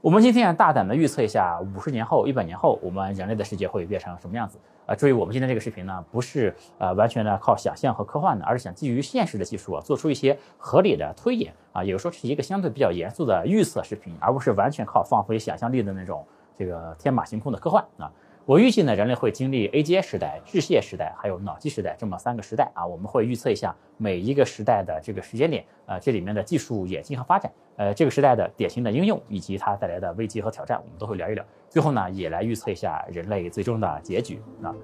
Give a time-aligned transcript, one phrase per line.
[0.00, 4.56] 我们今天大胆的预测一下，五十年后、一百年后，我们人类的世界会变成什么样子？
[4.86, 16.24] 啊，注意，我们今天这个视频呢，不是呃完全的靠想象和科幻的，而是想基于现实的技术啊，做出一些合理的推演啊，也就是说是一个相对比较严肃的预测视频，而不是完全靠放飞想象力的那种
[16.56, 18.08] 这个天马行空的科幻啊。
[18.48, 22.86] 我预计呢，人类会经历 AGI 时代、智械时代，还有脑机时代这么三个时代啊。
[22.86, 31.44] 我们会预测一下每一个时代的这个时间点，呃，这里面的技术演进和发展，呃，这个时代的典型的应用以及它带来的危机和挑战，我们都会聊一聊。
[31.68, 34.74] 最后呢，也来预测一下人类最终的结局啊。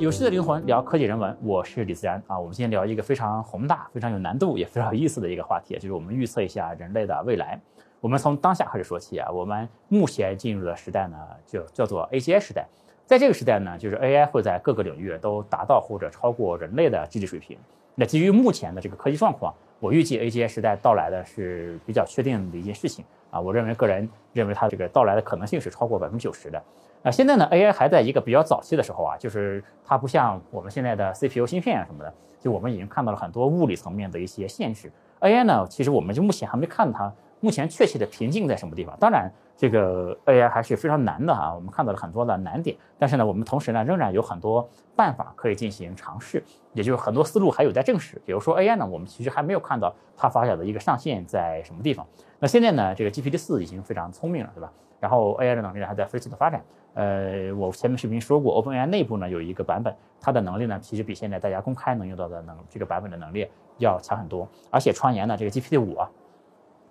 [0.00, 2.38] 有趣的灵魂聊科技人文，我是李自然啊。
[2.38, 7.60] 我们今天聊一个非常宏大、非常有难度，也非常有意思的一个话题，就是我们预测一下人类的未来。
[8.00, 9.30] 我们从当下开始说起啊。
[9.30, 12.66] 我们目前进入的时代呢，就叫做 AGI 时代。
[13.04, 17.58] 在这个时代呢，就是 AI 会在各个领域都达到或者超过人类的智力水平。
[17.94, 23.38] 那基于目前的这个科技状况，我预计 AGI 时代到来的是比较确定的一件事情啊。
[23.38, 26.62] 我认为个人认为它这个到来的可能性是超过百分之九十的。
[27.02, 34.92] 啊，现在呢，AI 还在一个比较早期的时候啊，就是它不像我们现在的 CPU 芯片啊什么的，就我们已经看到了很多物理层面的一些限制。
[35.20, 38.94] AI 呢，其实我们就目前还没看它目前确切的瓶颈在什么地方。
[39.00, 42.76] 当然，这个 AI 还是非常难的啊，我们看到了很多的难点。
[42.98, 48.20] 但是呢，我们同时呢，仍然有很多办法可以进行尝试，也就是很多思路还有待证实。
[48.26, 52.06] 比如说 AI 呢，我们其实还没有看到它发展的一个上限在什么地方。
[52.38, 54.70] 那现在呢，这个 GPT 四已经非常聪明了，对吧？
[55.00, 56.62] 然后 AI 的能力呢还在飞速的发展。
[56.94, 64.46] 呃，我前面视频说过，OpenAI 内部呢有一个版本，它的能力呢其实比现在大家公开能用到的能这个版本的能力要强很多。
[64.70, 66.10] 而且传言呢，这个 GPT 五啊，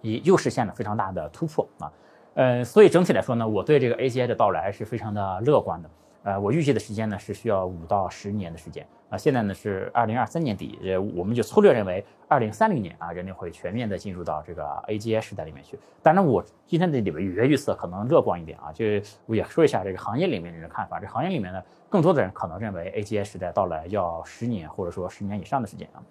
[0.01, 1.91] 也又实现了非常大的突破啊。
[2.35, 5.89] 呃，所以整体来说呢，我对这个 AGI 的到来是非常的乐观的。
[6.23, 9.17] 呃，我预计的时间呢是需要五到十年的时间啊。
[9.17, 15.77] 现在呢是二零二三年底，呃，我们就粗略认为二零三零年啊，人类会全面的进入到这个 AGI 时代里面去。
[16.01, 18.85] 当然，我今天的里面有些预测可能乐观一点啊，就
[19.25, 20.99] 我也说一下这个行业里面人的看法。
[20.99, 26.03] 这行业里面呢，更多的人可能认为 AGI 时代到来要十年或者说十年以上的时间啊。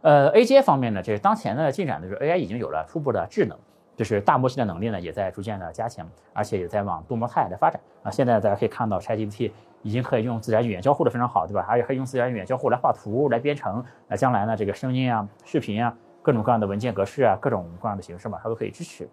[0.00, 3.58] 呃，AGI 方面呢，这个当前的进展就是 AI 已经有了初步的智能。
[3.96, 8.08] 就是大模型的能力呢，也在逐渐的加强，而且也在往多模态的发展啊。
[8.08, 9.50] 现在大家可以看到，ChatGPT
[9.82, 11.64] 已经可以用自然语言交互的非常好，对吧？
[11.68, 13.84] 而且可以用自然语言交互来画图、来编程。
[14.06, 19.08] 那将来呢，这个声音啊、视频啊、各种各样的文件格式啊、各种各样的形式嘛，它都可以支持。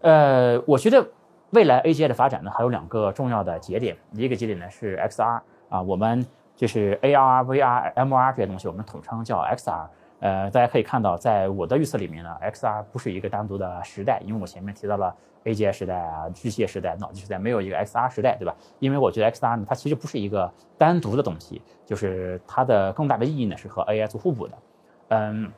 [0.00, 1.06] 呃，我觉得
[1.50, 3.96] 未来 AGI 的发展呢，还有两个重要的节点。
[4.12, 9.86] 一个节点呢是 XR 啊，我们就是 AR、VR、MR 这些东西，我们统称叫 XR。
[10.20, 15.14] 呃，大家可以看到，在我的预测里面呢，XR 不是一个单独的时代，因为我前面提到了
[15.44, 18.54] AGI 时代啊、机械时代、脑机时代，没有一个 XR 时代，对吧？
[18.78, 24.54] 因为我觉得 XR 呢，它其实不是一个单独的东西，就是它的更大的意义呢是和 AI 做互补的。
[25.08, 25.52] 嗯，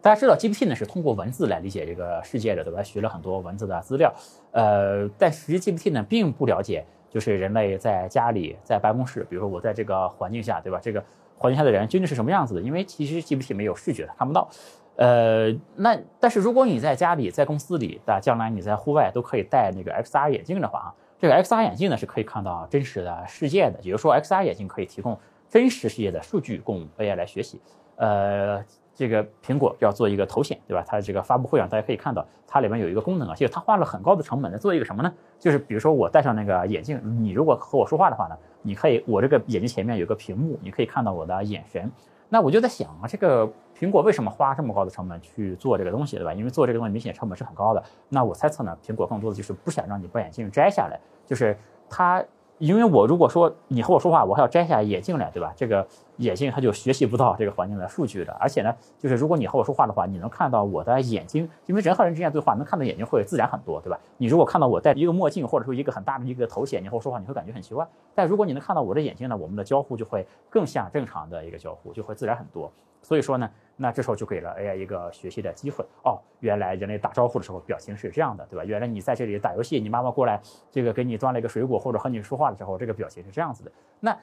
[0.00, 2.82] 大家知道 GPT 呢是通过文字来理解这个世界的，对吧？
[2.82, 4.10] 学了很多文字的资料，
[4.52, 10.78] 呃，但实际 GPT 呢并不了解，就是人类在家里、在办公室，比如说我在这个环境下，对吧？
[10.80, 11.04] 这个。
[11.44, 12.62] 环境下的人究竟是什么样子的？
[12.62, 14.48] 因为其实 GPT 没有视觉，它看不到。
[14.96, 23.78] 呃，那但是如果你在家里、在公司里，那将来你在户外都可以戴那个 XR 眼镜的话啊，这个 XR 眼镜呢是可以看到真实的世界的。
[23.82, 27.60] 也就是说，XR 眼镜可以提供真实世界的数据供 AI 来学习。
[27.96, 28.64] 呃。
[28.94, 30.84] 这个苹果要做一个头显，对吧？
[30.86, 35.12] 它这个发布会上大家可以看到，它里面有一个功能啊，就是它花了很高的成本来做一个什么呢？
[35.38, 41.90] 就是比如说我戴上那个眼镜，你如果和我说话的话呢，你可以，我这个眼睛前面有个屏幕，你可以看到我的眼神。
[42.28, 43.46] 那我就在想啊，这个
[43.78, 46.32] 苹果为什么花这么高的成本去做这个东西，对吧？
[46.32, 47.82] 因为做这个东西明显成本是很高的。
[48.08, 51.56] 那我猜测呢，苹果更多的就是不想让你把眼镜摘下来，就是
[51.90, 52.24] 它。
[52.58, 55.52] 因为我如果说你和我说话，我还要摘下眼镜来，对吧？
[55.56, 55.86] 这个
[56.18, 58.32] 眼镜它就学习不到这个环境的数据的。
[58.34, 63.98] 而且呢，就是如果你和我说话的话，你能看到我的眼睛，因为人和人之间对话能看到眼睛会自然很多，对吧？
[64.18, 67.86] 你如果看到我戴一个墨镜，或者说一个很大的一个头显，你和我说话，你会感觉很奇怪。
[68.14, 72.70] 但如果你能看到我的眼睛呢，我们的交互就会更像正常的一个交互，就会自然很多。
[73.04, 73.48] 所以说呢。
[73.76, 78.64] 那这时候就给了 AI 一个学习的机会哦，原来人类打招呼的时候表情是这样的，对吧？
[78.64, 80.40] 原来你在这里打游戏，你妈妈过来
[80.70, 83.72] 这个给你端了一个水果，或者和你说话的时候，这个表情是这样子的。
[83.98, 84.16] 那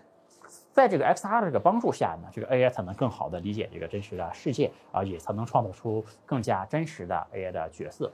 [0.71, 8.09] 在这个 XR 的这个帮助下呢，这个 AI 才能更好的理解这个真实的世界啊，也才能创造出更加真实的 AI 的角色。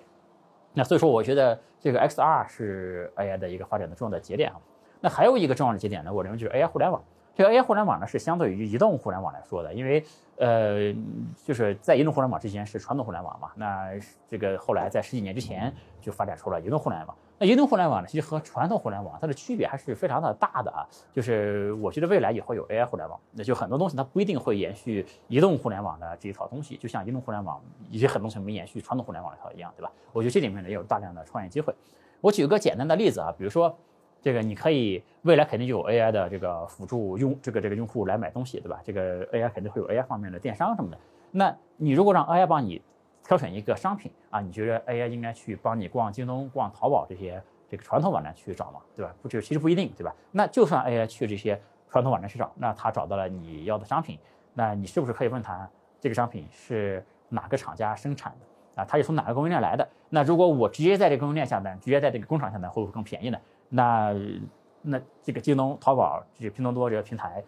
[0.74, 4.60] 那所以说，我觉得这个 XR 是 AI 的一个发展的重要的节点啊。
[5.00, 7.00] 那还有一个重要的节点呢，我认为就是 AI 互联网。
[7.38, 10.04] 这个 AI 互联网呢是相对于移动互联网来说的，因为
[10.38, 10.92] 呃，
[11.46, 13.92] 就是在移动互联网之前是传统互联网嘛，那
[14.28, 17.16] 这个后来在十几年之前就发展出了移动互联网。
[17.38, 20.82] 那移动互联网呢，其实和传统互联网它的区别还是非常的大的啊。
[21.14, 27.62] 就是我觉得未来也会有 AI 互联网，那就很多东西它不一定会延续移动互联网的这一套东西，就像移动互联网
[27.92, 29.92] 以及很多东西没延续传统互联网一套一样，对吧？
[30.12, 31.72] 我觉得这里面呢也有大量的创业机会。
[32.20, 33.78] 我举个简单的例子啊，比如说
[34.28, 38.82] 这个你可以未来肯定就有 AI 的这个辅助用这个这个用户来买东西，对吧？
[38.84, 40.98] 这个 AI 肯定会有 AI 方面的电商什么的。
[41.32, 42.82] 那你如果让 AI 帮你
[43.26, 48.82] 挑选一个商品啊，你觉得 AI 应该去帮你逛京东、逛淘宝这些这个传统网站去找吗？
[48.98, 49.16] 对吧？
[49.22, 50.14] 不就其实不一定，对吧？
[50.34, 51.58] 那就算 AI 去这些
[51.90, 54.20] 传统网站去找，那他找到了你要的商品，
[54.54, 55.70] 那你是不是可以问他
[56.02, 58.86] 这个商品是哪个厂家生产的啊？
[58.86, 59.88] 它是从哪个供应链来的？
[60.10, 63.40] 那如果我直接在这个供应链下单，直接在这个工厂下单，会不会更便宜呢？
[63.70, 64.14] 那
[64.82, 67.44] 那这个京东、淘宝、这个拼多多这个平台。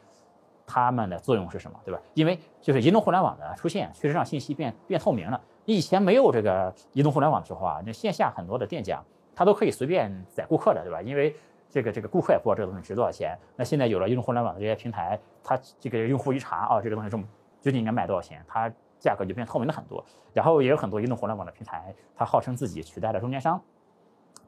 [0.71, 1.99] 它们的作用是什么，对吧？
[2.13, 5.41] 因为就是移动互联网的出现，确实让信息变变透明了。
[5.65, 11.01] 你以前没有这个移动互联网的时候啊，那线下很多的店家，他都可以随便宰顾客的，对吧？
[11.01, 11.35] 因为
[11.71, 13.35] 这个这个顾客也不知道这个东西值多少钱。
[13.55, 17.23] 那现在有了移动互联网的这些平台，它这个用户一查啊，这个东西这么
[17.59, 20.05] 究竟应该卖多少钱，它价格就变透明了很多。
[20.33, 23.59] 然后也有很多移动互联网的平台，它号称自己取代了中间商，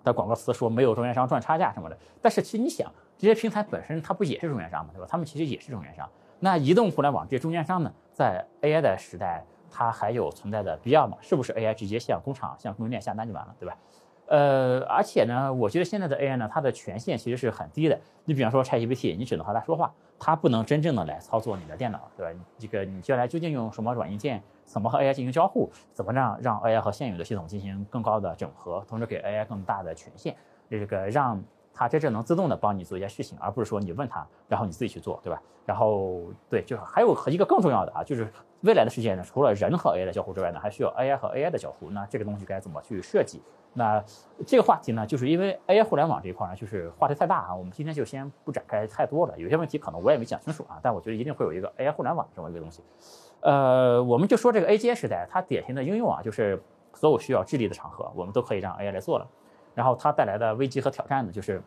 [0.04, 1.98] 的广告词说没有中间商赚差价什么的。
[2.22, 2.92] 但是其实你想。
[3.18, 5.06] 这些平台本身它不也是中间商嘛，对吧？
[5.08, 6.10] 他们其实也是中间商。
[6.40, 11.16] 那移动互联网这些中间商呢，在 AI 的时代，它还有存在的必要吗？
[11.22, 13.78] 是不是 AI 直接向工厂、向供应链下单就完了，对吧？
[14.32, 18.00] 呃，而且呢，我觉得现在的 AI 呢，它的权限其实是很低的。
[18.24, 22.40] 你比方说 ChatGPT，你只能和它说话，它不能真正的来操作你的电脑，对吧？
[22.58, 30.36] 这个你将来究竟用什么软硬件，怎么和 AI 进行交互，怎么让让 AI 和现有的系统进行更高的整合，同时给 AI 更大的权限，
[30.70, 31.44] 这个让。
[31.74, 35.42] 它真正能自动的帮你做一些事情，而不是说你问它，然后你自己去做，对吧？
[35.66, 38.30] 然后对，就是还有一个更重要的啊，就是
[38.62, 41.90] 未来的世界呢，除了人和 AI 的交互之外呢，还需要 AI 和 AI 的交互。
[41.90, 43.42] 那这个东西该怎么去设计？
[43.74, 44.04] 那
[44.46, 49.34] 这个话题呢，就是因为 AI 互联网这一块呢，就是话题太大啊，我们今天就先不展开太多了。
[49.38, 52.84] 有些问题可能我也没讲清楚啊，但我觉得一定会有一个 AI 互联网这么一个东西。
[53.40, 56.62] 呃，我们就说这个 AGI 时代，它典型的应用啊，就是
[56.94, 59.28] 所有需要智力的场合，我们都可以让 AI 来做了。
[59.74, 61.64] 然后它带来的危机和挑战呢，就是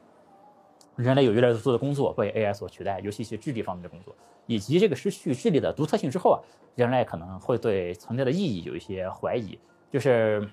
[0.97, 4.15] 人类有越来越多的工作被 AI 所取代，尤其是智力方面的工作，
[4.47, 6.39] 以及这个失去智力的独特性之后啊，
[6.75, 9.59] 人类可能会对存在的意义有一些怀疑。
[9.91, 10.49] 就是，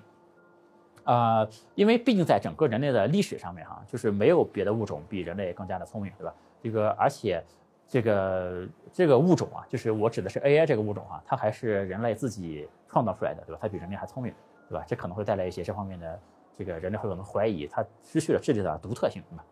[1.04, 6.34] 呃，因为毕竟在整个人类的历史上面哈，就是没有别的物种比人类更加的聪明，对吧？
[6.62, 7.42] 这个而且
[7.86, 13.58] 这个这个物种啊，就是我指的是 AI 这个物种啊，它还是人类自己创造出来的，对吧？
[13.60, 14.32] 它比人类还聪明，
[14.68, 14.84] 对吧？
[14.86, 16.20] 这可能会带来一些这方面的。
[16.54, 19.44] 这个人类会可能怀疑它失去了智力的独特性，对吧？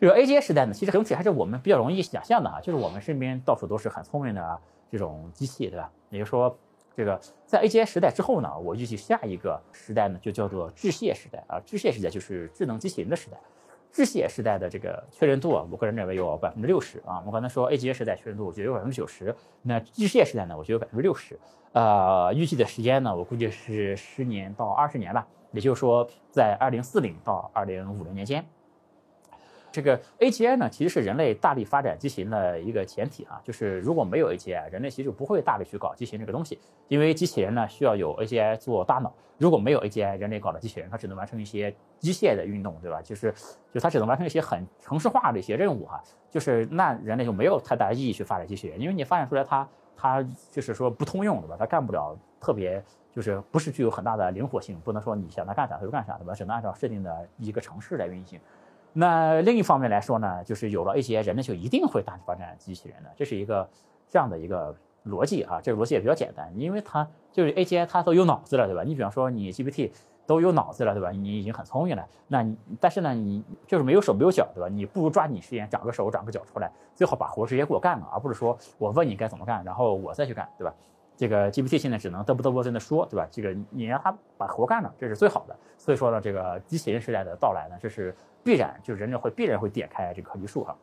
[0.00, 4.58] 这个 A G I 时代呢，其实整体还是我们比较容易想象的啊，就是我们身边到处都是很聪明的
[4.90, 5.90] 这种机器，对吧？
[6.10, 6.58] 也就是说，
[6.94, 11.60] 这个在 A G I 时代之后呢，我预计下一个时代呢，就叫做致谢时代啊。
[11.64, 13.38] 致谢时代就是智能机器人的时代。
[13.92, 17.22] 致谢时代的这个确认度啊，我个人认为有百分之六十啊。
[17.24, 19.34] 我刚才说 A G I 时代确认度，我觉得有百分之九十。
[19.62, 21.38] 那致谢时代呢，我觉得有百分之六十。
[21.72, 25.26] 呃，预计的时间呢，我估计是十年到二十年吧。
[25.52, 28.44] 也就是说，在二零四零到二零五零年间，
[29.74, 33.40] 这个 AGI 呢，其实是人类大力发展机器人的一个前提啊。
[33.42, 39.12] 就是如果没有 AGI，人类其实就不会大力去搞机器人这个东西，因为机器人呢需要有 AGI 做大脑。
[39.36, 43.02] 如果没有 AGI，人类搞的机器人，它只能完成一些机械的运动，对吧？
[43.02, 43.34] 就是
[43.72, 46.00] 就它只能完成一些很程式化的一些任务哈。
[46.30, 50.22] 就是那人类就没有太大意义去发展机器人，因为你发展出来它它
[50.52, 51.56] 就是说不通用，对吧？
[51.58, 52.80] 它干不了特别。
[53.14, 56.34] 就是不是具有很大的灵活性，不能说你想它干啥它就干啥，对吧？
[56.34, 58.40] 只能按照设定的一个程式来运行。
[58.96, 63.68] 那另一方面来说呢，就是有了 AGI，人类就一定会大力发展机器人的，这是一个
[64.08, 64.74] 这样的一个
[65.04, 65.60] 逻辑啊。
[65.60, 68.84] 这个逻辑也比较简单，因为它就是 AGI，它都有脑子了，对吧？
[68.84, 69.90] 你比方说你 GPT
[70.26, 71.10] 都有脑子了，对吧？
[71.10, 74.68] 你已经很聪明了，那你但是呢，你就是没有手没有脚，对吧？
[74.68, 80.72] 你不如抓紧时间长个手长个脚出来，最好把活直接给我干了，而不是说我问你该怎么干，然后我再去干，对吧？
[81.16, 83.26] 这个 GPT 现在只能嘚啵嘚啵在那说，对吧？
[83.30, 85.56] 这个你让它把活干了，这是最好的。
[85.78, 90.76] 所以说呢，这个机器人时代的到来呢，这是必然，就是人类会必然会点开这个科技树哈。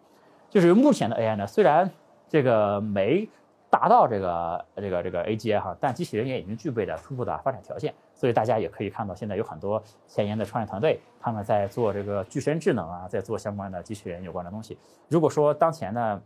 [0.49, 1.89] 就是目前的 AI 呢，虽然
[2.29, 3.27] 这个没
[3.69, 7.93] 达到这个这个这个 AGI 哈，但机器人也已经具备了初步的发展条件。
[8.13, 14.77] 所以大家也可以看到，现在有很多前沿的创业团队，他们在做这个具身智能啊，在做相关的机器人有关的东西。
[15.07, 16.21] 如果说当前呢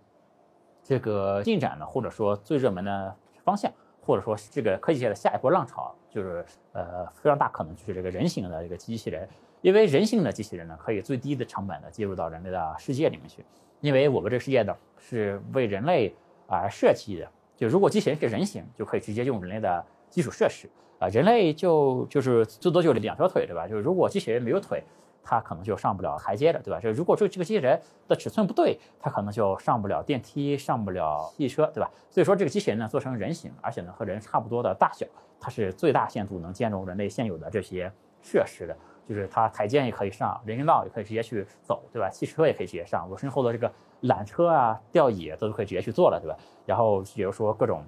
[0.83, 3.71] 这个进展呢，或者说最热门的方向，
[4.05, 9.27] 或者说这个科技界的下一波浪潮，就是呃非常大可能就是这个人形的这个机器人，
[9.61, 13.43] 因为人形的机器人呢，可以最低的成本的进入到人类的世界里面去，
[13.81, 16.13] 因为我们这个世界呢是为人类
[16.47, 20.69] 而设计的，就如果机器人是人形，就可以直接用人类的基础设施
[20.99, 23.67] 啊，人类就就是最多就两条腿，对吧？
[23.67, 24.83] 就是如果机器人没有腿。
[25.27, 26.79] 它可能就上不了台阶了，对吧？
[26.79, 31.89] 这如果说这个机器人的尺寸不对，它可能就上不了电梯，上不了汽车，对吧？
[32.11, 35.03] 所以说这个机器人呢做成人形，而且呢和人差不多的大小，
[35.39, 37.91] 它是最大限度能兼容人类现有的这些
[38.21, 38.77] 设施的，
[39.09, 42.07] 就是它台阶也可以上，人行道也可以直接去走，对吧？
[42.07, 43.71] 汽车也可以直接上，我身后的这个
[44.03, 46.37] 缆车啊、吊椅都可以直接去做了，对吧？
[46.67, 47.83] 然后比如说各种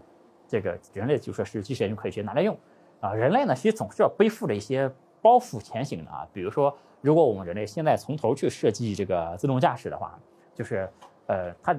[0.48, 2.58] 这个人类就说是机器人就可以直接拿来用
[3.00, 4.92] 啊，人类呢其实总是要背负着一些
[5.22, 6.76] 包袱前行的啊，比如说。
[7.08, 10.20] 如果我们人类现在从头去设计这个自动驾驶的话，
[10.54, 10.90] 就是，
[11.28, 11.74] 呃，它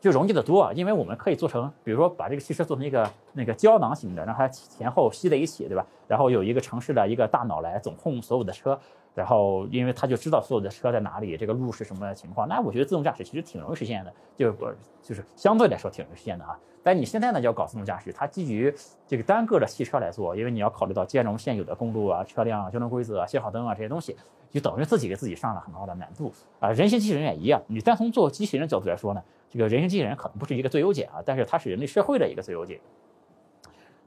[0.00, 5.86] 就容易得多，因为我们可以做成，比如说把这个汽车做成一个那个胶囊型的，让它前后吸在一起，对吧？
[6.08, 8.76] 然后有一个城市的一个大脑来总控所有的车，
[9.14, 12.48] 然后因为它就知道所有的车在哪里，这个路是什么情况。
[12.48, 14.52] 那我觉得自动驾驶其实挺容易实现的，就
[15.00, 16.58] 就是相对来说挺容易实现的啊。
[16.82, 18.72] 但你现在呢就要搞自动驾驶，它基于
[19.08, 24.16] 这个单个的汽车来做，因为你要考虑到兼容现有的公路啊、车辆啊、交通规则、信号灯啊这些东西，
[24.50, 26.70] 就等于自己给自己上了很高的难度啊。
[26.70, 32.80] 人形机器人也一样，你单从做机器人的角度来说呢，这个人形机器人可能不是一个最优解啊，但是它是人类社会的一个最优解。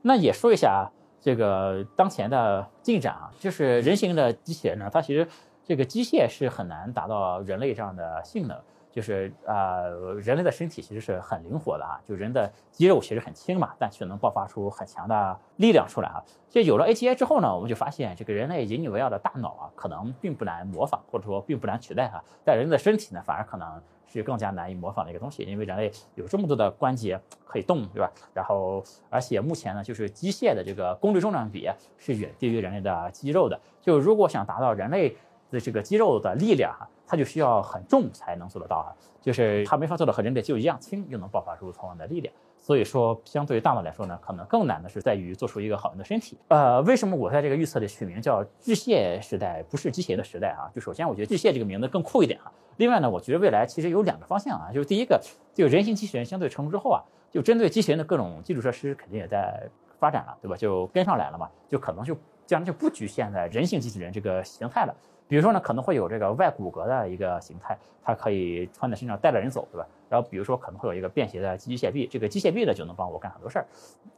[0.01, 0.89] 那也说一下
[1.21, 5.27] 这个当前的进展啊，就是人形的机器人呢，它其实
[5.65, 8.57] 这个机械是很难达到人类这样的性能。
[8.91, 16.23] 就是呃，人类的身体其实是很灵活的啊，就人的肌肉其实很轻嘛，但却能爆发出很强的力量出来啊。
[16.49, 22.23] 所以有了 ATI 之后呢，我们就发现这个人类引以为傲的大脑啊，可能并不难模仿，或者说并不难取代啊。
[22.43, 28.11] 但人的身体呢，反而可能是更加难以模仿的一个东西，因为人类有这么多的关节可以动，对吧？
[28.33, 31.69] 然后而且目前呢，就是机械的这个功率重量比
[31.99, 33.59] 是远低于人类的肌肉的。
[33.79, 35.15] 就如果想达到人类
[35.51, 36.89] 的这个肌肉的力量哈。
[37.09, 42.31] 它就需要很重才能做得到啊，就是它没法做到和人类肌肉一样轻，又能爆发出同样的力量。
[42.61, 46.37] 所以说，相对于大脑来说呢，可能更难的是在于做出一个好用的身体。
[46.49, 50.69] 呃，为什么我在这个预测里取名叫“机械时代”，不是机器人的时代啊？
[50.75, 52.51] 就首先，我觉得“机械”这个名字更酷一点啊。
[52.77, 55.19] 另外呢，我觉得未来其实有两个方向啊，就是第一个，
[55.53, 57.01] 就人形机器人相对成熟之后啊，
[57.31, 60.55] 就针对机器人的各种基础设施肯定也在发展了，对吧？
[60.55, 64.93] 就跟上来了嘛，就可能就将来就不局限在人形机器人这个形态了。
[65.29, 69.87] 比如说呢，可能会有这个外骨骼的一个形态，它可以穿在身上带着人走，对吧？
[70.09, 73.67] 然后比如说可能会有一个便携的机械臂，这个机械臂呢就能帮我干很多事儿，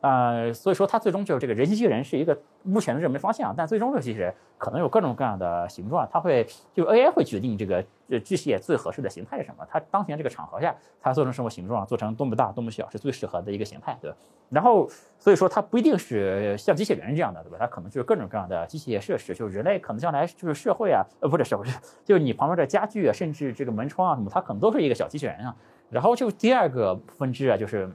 [0.01, 14.17] 呃，所以说它最终就是这个人机器人是一个目前的热门方向，但最终这个机器人可能有各种各样的形状，它会就 AI 会决定这个呃机械最合适的形态是什么，它当前这个场合下它做成什么形状，做成多么大多么小是最适合的一个形态，对吧？
[14.50, 17.57] 然后所以说它不一定是像机器人这样的，对吧？
[17.60, 21.65] 它可能就是各种各样的机械设施，就是人类可能将来就是社会啊，呃，不是社会，
[22.03, 25.55] 就是你旁边的家具啊，甚至这个门窗啊什么，它可能都是一个小机器人啊。
[25.91, 27.88] 然后就第二个分支啊，就是，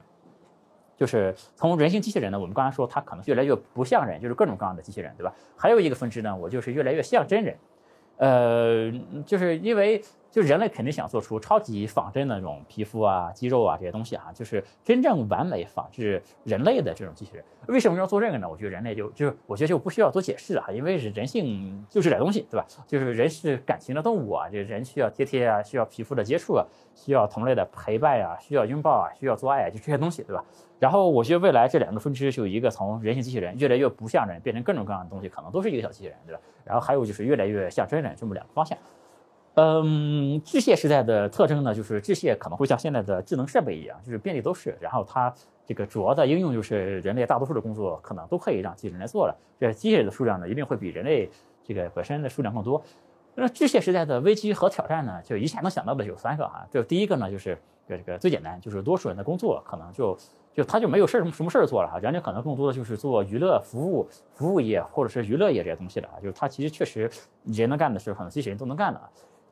[0.95, 5.33] 就是从人形机器人呢，我们刚才说它可能越来越不像人，就是各种各样的机器人，对吧？
[5.57, 7.57] 还有一个分支呢，我就是越来越像真人，
[8.15, 8.91] 呃，
[9.25, 10.01] 就是因为。
[10.37, 17.43] 就人类肯定想做出超级仿真的那种皮肤啊、肌肉啊这些东西啊，就是真正完美仿制人类的这种机器人。
[17.67, 18.47] 为什么要做这个呢？
[18.47, 22.67] 我觉得人类就就我觉得就不需要多解释了哈，因为是人性就是这东西，对吧？
[22.85, 26.63] 就是人是感情的动物啊，这人需要贴贴啊，需要皮肤的接触啊，
[26.93, 30.45] 需要同类的陪伴啊，需要拥抱啊，需要做爱啊，就这些东西，对吧？
[30.77, 36.39] 然后我觉得未来这两个分支就一个从人形机器人越来越不像人，变成各种各样的东西，可能都是一个小机器人，对吧？
[36.63, 38.77] 然后还有就是越来越像真人，这么两个方向。
[39.59, 44.77] 嗯，机械时代的特征呢，就是机械可能会像现在的智能设备一样，就是遍地都是。
[44.79, 45.33] 然后它
[45.65, 49.35] 这个主要的应用就是人类大多数的工作可能都可以让机器人来做了。
[49.59, 51.27] 这机械的数量呢，一定会比人类
[51.63, 52.79] 这个本身的数量更多。
[53.33, 56.63] 那机械时代的危机和挑战呢，就一下能想到的有三个哈。
[56.69, 60.15] 就第一个呢，就是这个最简单，就是多数人的工作可能就
[60.53, 61.97] 就他就没有事儿什么什么事儿做了哈。
[61.97, 66.21] 人家可能更多的就是做娱乐服务服务业或者是娱乐业这些东西了啊。
[66.21, 67.09] 就是他其实确实
[67.45, 69.01] 人能干的事，可能机器人都能干的。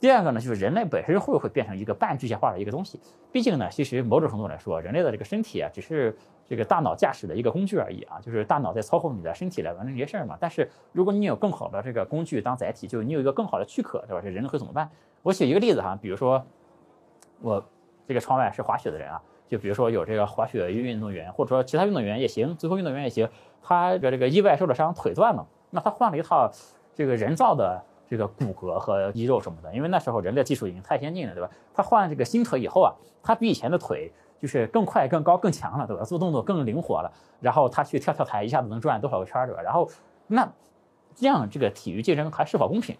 [0.05, 3.00] 第二个呢，就是人类本身会不会变成一个半机械化的一个东西？
[3.31, 10.38] 毕竟呢，其实某种程度来说，人类的这个身体啊，只是这个大脑驾驶的一个工具而已啊，就是大脑在操控你的身体来完成这些事儿嘛。
[10.39, 14.21] 但是如果你有更好的这个工具当载体，就你有一个更好的躯壳，对吧？
[14.24, 14.88] 这人会怎么办？
[15.24, 16.45] 我举一个例子哈，比如说
[17.41, 17.65] 我
[18.07, 23.27] 这个窗外是滑雪的人啊，就比如说有这个滑雪运动员，或者说其他运动员也行，最后运动员也行，
[23.63, 26.51] 他的这个意外受了伤，腿断了，那他换了一套
[26.93, 27.83] 这个人造的。
[28.09, 31.50] 这个骨骼和肌肉什么的，因为那时候人类技术已经太先进了，对吧？
[31.74, 32.93] 他换这个新腿以后啊，
[33.24, 36.03] 他比以前的腿就是更快、更高、更强了，对吧？
[36.03, 39.62] 做动作更灵活了，然后他去跳跳台，一下子能转多少个圈，对吧？
[39.62, 39.89] 然后
[40.27, 40.51] 那
[41.15, 42.95] 这样这个体育竞争还是否公平？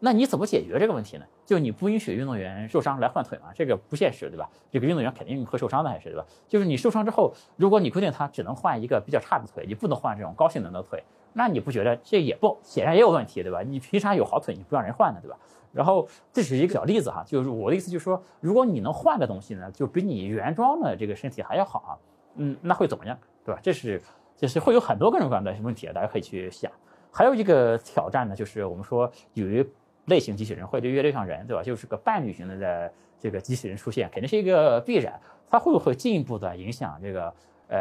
[0.00, 1.24] 那你怎么解决这个问题呢？
[1.46, 3.46] 就你不允许运动员受伤来换腿嘛？
[3.54, 4.48] 这个不现实，对吧？
[4.70, 6.26] 这个运动员肯定会受伤的，还是对吧？
[6.46, 13.62] 就是你受伤之后，如果你规定他只能换一个比较差的腿，你不能换这种高性能的腿，那你不觉得这也不显然也有问题，对吧？
[13.62, 15.38] 你凭啥有好腿你不让人换呢，对吧？
[15.72, 21.92] 然后这是一个小例子哈，就是我的意思就是说，如果你能换的东西呢，就比你原装的这个身体还要好啊，
[22.36, 23.60] 嗯，那会怎么样，对吧？
[23.62, 24.00] 这是
[24.36, 26.70] 就是会有很多各种各样的问题，大家可以去想。
[27.12, 29.64] 还有一个挑战呢，就是我们说有一
[30.06, 31.62] 类型机器人会越来越像人，对吧？
[31.62, 35.18] 就是个伴侣型的这个机器人出现，肯定是一个必然。
[35.50, 37.32] 它会不会进一步的影响这个
[37.68, 37.78] 呃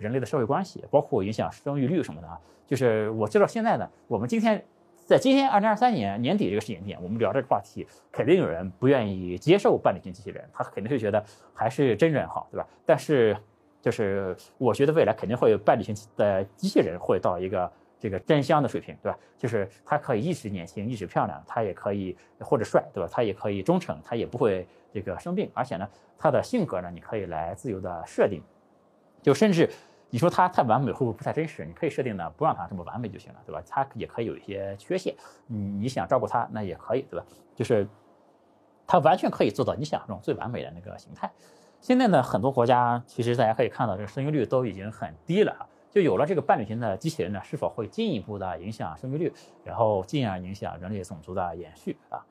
[0.00, 2.28] 人类的社会关系，包括影响生育率什么的？
[2.66, 4.64] 就是我知道现在呢，我们今天
[5.04, 12.66] 在今天二零二三年年底这个时间点，我们聊这个话题，肯定有人不愿意接受伴侣型机器人，他肯定会觉得还是真人好，对吧？
[12.86, 13.36] 但是
[13.80, 17.70] 就是我觉得未来肯定会有伴侣型的机器人会到一个。
[18.02, 19.16] 这个真香的水平，对吧？
[19.38, 23.08] 就是他可以一直年轻，一直漂亮，他也可以或者帅，对吧？
[23.08, 28.42] 他也可以忠诚，他也不会这个生病，而且呢，他的性格呢，你可以来自由的设定，
[29.22, 29.70] 就甚至
[30.10, 31.64] 你说他太完美会不会不太真实？
[31.64, 33.62] 你可以设定呢，不让他这么完美就行了，对吧？
[33.68, 35.14] 他也可以有一些缺陷，
[35.46, 37.24] 你你想照顾他那也可以，对吧？
[37.54, 37.86] 就是
[38.84, 41.30] 他完全可以做到你想象中最完美的那个形态。
[41.80, 45.68] 现在呢，很多国家其实大家可以看到，这个生育率都已经很低了。
[45.92, 49.32] 就有了这个伴侣型的机器人呢，是否会进一步的影响生育率，
[49.62, 52.24] 然后进而影响人类种族的延续啊？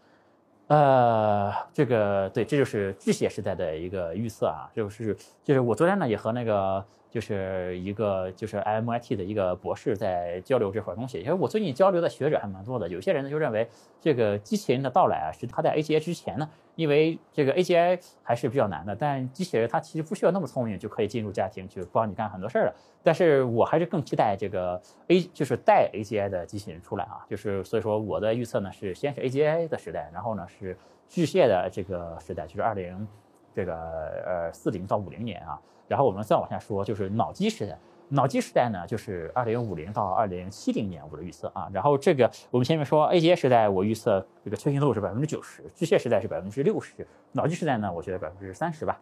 [0.67, 6.85] 呃，这个对，这就是巨蟹时代的一个预测啊，就是就是我昨天呢也和那个。
[7.11, 13.67] 就是一个就是 MIT 的一个博士在交流这块东西，因为我最近交流的学者还蛮多的，有些人呢就认为
[13.99, 22.75] 这个机器人的到来啊是他在 AGI 之前呢，因为这个 AGI 还是比较难的，但机器人它其实不需要那么聪明就可以进入家庭去帮你干很多事儿了。
[23.03, 30.77] 但是我还是更期待这个 A 就是带 AGI 的机器人出来啊，就是所以说我的预测呢是先是 AGI 的时代，然后呢是
[31.09, 33.05] 巨蟹的这个时代，就是二零
[33.53, 35.59] 这个呃四零到五零年啊。
[35.91, 37.77] 然后我们再往下说，就是脑机时代。
[38.07, 41.69] 脑机时代呢，就是二零五零到二零七零年我的预测啊。
[41.73, 49.01] 然后这个我们前面说 A G I 时代，我预测这个确信度是百分之九十；机械时代是百分之六十；脑机时代呢，我觉得百分之三十吧。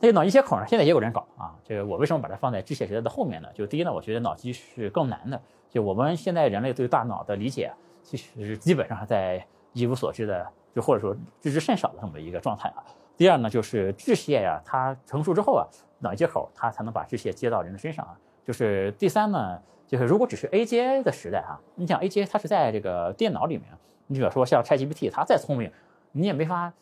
[0.00, 1.54] 这个脑机接口呢，现在也有人搞啊。
[1.62, 3.48] 这个我为什么把它放在机械时代的后面呢？
[3.54, 5.40] 就第一呢，我觉得脑机是更难的。
[5.70, 12.82] 就我们现在人类对大脑的理解，其实基本上还在一无所知的，就或者说知之甚少的这么一个状态啊。
[13.16, 15.66] 第二呢，就是致谢呀，它成熟之后啊，
[16.00, 18.18] 脑接口它才能把致谢接到人的身上啊。
[18.44, 23.66] 就是第三呢，就是如果只是 AGI 的时代啊，你想 AGI 它是在这个电脑里面，
[24.08, 25.70] 你比如说像 ChatGPT，它再聪明，
[26.10, 26.72] 你也没法，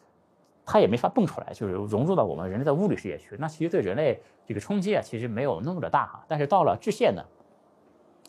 [0.64, 3.36] 它也没法蹦出来，就是融入到我们人类的物理世界去。
[3.38, 6.24] 那其实对人类这个冲击啊，其实没有那么的大哈。
[6.26, 7.22] 但是到了致谢呢，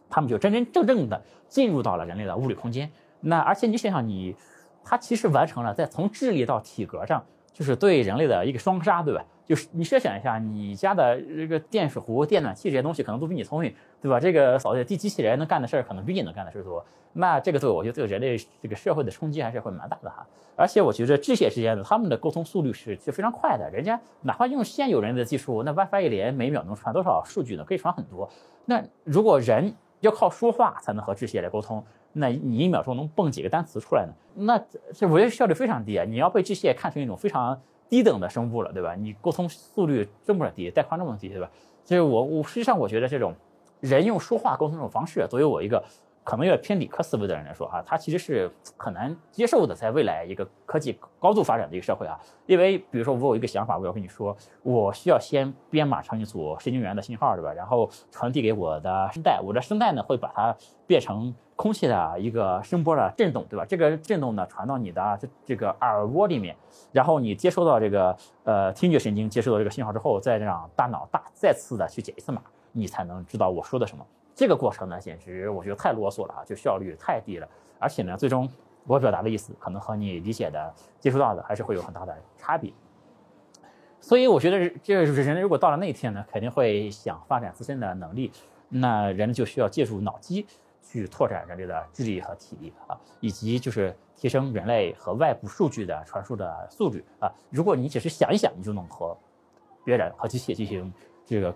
[0.10, 2.92] 他们就真真正正的进入到了人类的物理空间。
[3.22, 4.36] 那而且你想想，你
[4.84, 7.24] 它其实完成了在从智力到体格上。
[7.54, 9.24] 就是对人类的一个双杀，对吧？
[9.46, 14.20] 就是你设想一下，你家的这个电水壶、电暖气这些东西可能都比你聪明，对吧？
[14.20, 16.84] 这个扫地机器人能干的事儿可能比你能干的事儿多。
[17.12, 20.26] 那这个对我觉得对人类这个社会的冲击还是会蛮大的哈。
[20.56, 27.64] 而且我觉得这些之间的他们的沟通速率是是非常快的，人家哪怕用现有人的技术，那 WiFi 一连每秒能传多少数据呢？
[27.64, 28.30] 可以传很多。
[28.66, 31.84] 那如果人要靠说话才能和这些来沟通。
[32.14, 34.14] 那你一秒钟能蹦几个单词出来呢？
[34.36, 34.58] 那
[34.94, 36.06] 这我觉得效率非常低啊！
[36.08, 38.96] 你要被机械看成一种非常低等的生物了，对吧？
[38.96, 41.50] 你沟通速率这么低，带宽这么低，对吧？
[41.84, 43.36] 所以我我实际上我觉得这种
[43.80, 45.84] 人用说话沟通这种方式，作为我一个。
[46.24, 57.52] 可能有点偏理科思维的人来说，哈，他其实是很难接受的，在未来一个科技高度发展的一个社会啊，因为比如说我有一个想法，我要跟你说，我需要先编码成一组神经元的信号，对吧？
[57.54, 60.56] 然后传递给我的声带，我的声带呢会把它
[60.88, 63.66] 变成空气的一个声波的震动，对吧？
[63.66, 66.56] 这个震动呢传到你的这这个耳蜗里面，
[66.92, 74.06] 然后你接收到这个呃听觉神经接收到这个信号之后，再让大脑大再次的去解一次码，你才能知道我说的什么。
[74.36, 77.48] 这个过程呢，简直我觉得太啰嗦了啊，就效率太低了。
[77.80, 78.50] 而且呢，最终
[78.88, 82.74] 我表达的意思可能和你理解的、接触到的还是会有很大的差别。
[84.00, 88.32] 所以我觉得，这人如果到了那一天呢，肯定会想发展自身的能力，
[88.70, 90.46] 那人就需要借助脑机
[90.82, 97.32] 去拓展人类的智力和体力啊，以及就是提升人类和外部数据的传输的速率啊。
[97.50, 99.16] 如果你只是想一想，你就能和
[99.86, 100.92] 别人和机器进行
[101.26, 101.56] 这个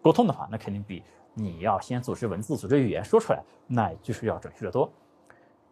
[0.00, 1.02] 沟通的话，那肯定比。
[1.38, 4.90] 你要先组织文字、组织语言说出来，那就是要准确的多。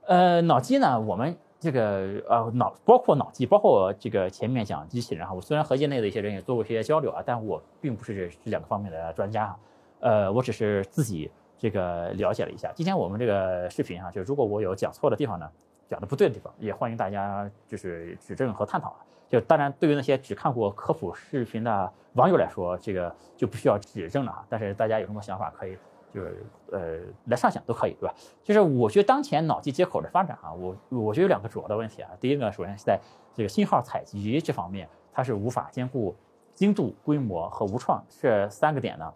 [0.07, 9.59] 呃，脑机呢，我们这个呃脑包括脑机，包括这个前面讲机器人哈，我虽然和业内的一些人也做过一些交流啊，但我并不是这两个方面的专家哈。
[10.01, 12.71] 呃，我只是自己这个了解了一下。
[12.75, 15.51] 今天我们这个视频啊，就如果我有讲错的地方呢，
[15.89, 18.97] 讲的不对的地方，也欢迎大家就是指正和探讨啊。
[19.29, 24.47] 就当然，对于那些只看过科普视频的网友来说，这个就不需要指正了啊。
[24.49, 25.77] 但是大家有什么想法，可以
[26.13, 28.15] 就是呃来畅想都可以，对吧？
[28.45, 32.11] 就是我觉得当前脑机接口的发展啊，我我觉得有两个主要的问题啊。
[32.21, 33.01] 第一个，首先是在
[33.35, 36.15] 这个信号采集这方面，它是无法兼顾
[36.55, 39.13] 精度、规模和无创这三个点呢。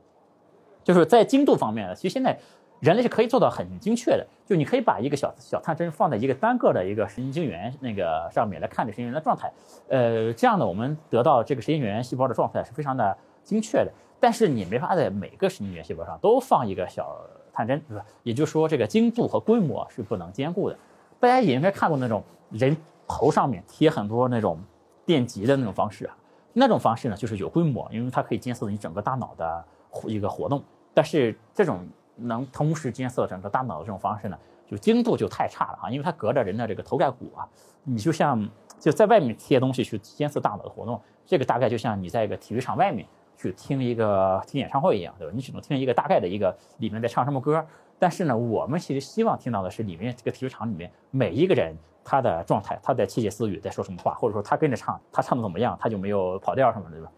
[0.83, 2.39] 就是在精度方面，其实现在。
[2.81, 9.53] 人类是可以做到很精确的，就你可以把一个小小探针放在一个单个的一个神经元那个上面来看这神经元的状态，
[9.89, 13.93] 呃，这样呢，我们得到这个神经元细胞的状态是非常的精确的。
[14.21, 17.17] 但是你没法在每个神经元细胞上都放一个小
[17.53, 18.05] 探针，对吧？
[18.25, 20.77] 也就是说，这个精度和规模是不能兼顾的。
[21.21, 24.59] 大家也应该看过那种人头上面贴很多那种
[25.07, 26.17] 电极的那种方式啊，
[26.53, 29.65] 那种方式呢就是有规模，因为它可以监测你整个大脑的
[30.07, 30.63] 一个活动。
[30.93, 31.87] 但是这种
[32.19, 37.49] 能同时监测整个大脑的这种方式呢，就精度就太差了啊，因为它隔着人的这个头盖骨啊，
[37.85, 45.33] 你就像就在外面贴东西去监测大脑的活动，这个大概就像你在一个体育场外面去听一个听演唱会一样，对吧？
[45.35, 47.65] 你只能听一个大概的一个里面在唱什么歌，
[47.99, 57.11] 但是呢，我们其实希望听到的是里面这个体育场里面每一个人他的状态，他在窃窃私语在说什么话，或者说他跟着唱，他唱的怎么样，他就没有跑调什么的，对吧？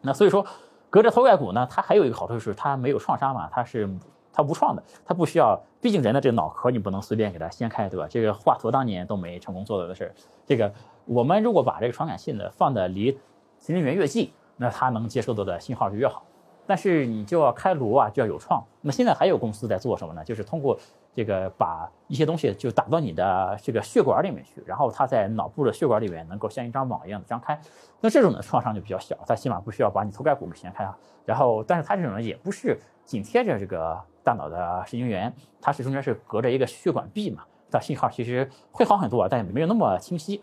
[0.00, 0.46] 那所以说。
[0.90, 3.88] 隔着头盖骨呢，它还有一个好处就是它没有创伤嘛，它是
[4.32, 5.60] 它无创的，它不需要。
[5.78, 8.08] 毕竟人的这个脑壳你不能随便给它掀开，对吧？
[8.10, 10.14] 这个华佗当年都没成功做到的事儿。
[10.44, 10.72] 这个
[11.04, 13.12] 我们如果把这个传感器呢放的离
[13.60, 16.24] 神经元越近，那它能接收到的信号就越好。
[16.66, 18.60] 但是你就要开颅啊，就要有创。
[18.80, 20.24] 那现在还有公司在做什么呢？
[20.24, 20.76] 就是通过
[21.16, 27.58] 这个把一些东西就打到你的这个血管里面去，然后它在脑部的血管里面能够像一张网一样的张开。
[28.02, 30.96] 那这种的创伤就比较小，它起码不需要把你头盖骨给掀开啊。
[31.24, 40.42] 然后，但是它这种呢也不是紧贴着这个大脑的神经元，它是中间是隔着一个血管壁嘛，它信号其实会好很多，但也没有那么清晰。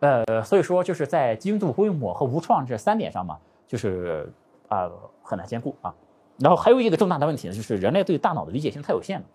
[0.00, 4.32] 呃，所以说就是在精度、规模和无创这三点上嘛，就是
[4.68, 4.90] 啊。
[5.28, 5.94] 很难兼顾啊，
[6.38, 9.26] 然后还有一个重大的问题呢，就是人类对大脑的理解性太有限了，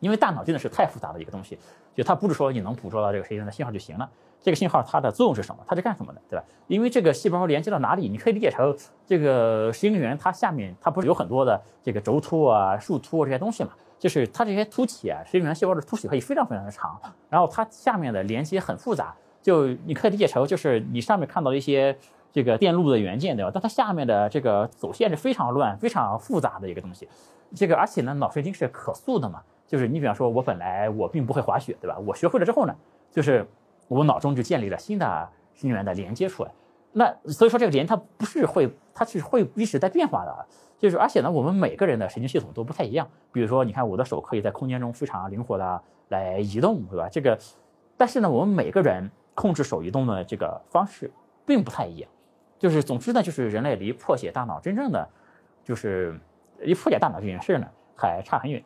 [0.00, 1.58] 因为大脑真的是太复杂的一个东西，
[1.94, 4.10] 就它不是说你能捕捉到这个神经元的信号就行了，
[4.42, 5.62] 这个信号它的作用是什么？
[5.66, 6.44] 它是干什么的，对吧？
[6.66, 21.96] 因为这个细胞连接到哪里，你可以理解成这个神经元它下面它不是有很多的这个轴突啊、树突啊这些东西嘛，就是它这些突起啊，神经元细胞的突起可以非常非常的长，然后它下面的连接很复杂，就你可以理解成就是你上面看到一些。
[22.32, 23.50] 这个电路的元件对吧？
[23.52, 27.08] 但它下面的这个走线是非常乱、非常复杂的一个东西。
[27.56, 31.96] 这个而且呢，脑神经是可塑的嘛，就是你比方说，我本来我并不会滑雪，对吧？
[32.00, 32.74] 我学会了之后呢，
[33.12, 33.46] 就是
[33.86, 35.06] 我脑中就建立了新的
[35.54, 36.50] 神经元的连接出来。
[36.90, 40.46] 那所以说这个连它不是会，它是会一直在变化的。
[40.76, 43.08] 就是而且呢，我们每个人的神经系统都不太一样。
[43.30, 47.08] 比如说，你看我的手可以在空间中非常灵活的来移动，对吧？
[47.08, 47.38] 这个，
[47.96, 51.08] 但是呢，我们每个人控制手移动的这个方式
[51.46, 52.10] 并不太一样。
[52.58, 55.08] 就是，总之呢，就是人类离破解大脑真正的，
[55.62, 56.18] 就是
[56.58, 58.60] 离破解大脑这件事呢，还差很远。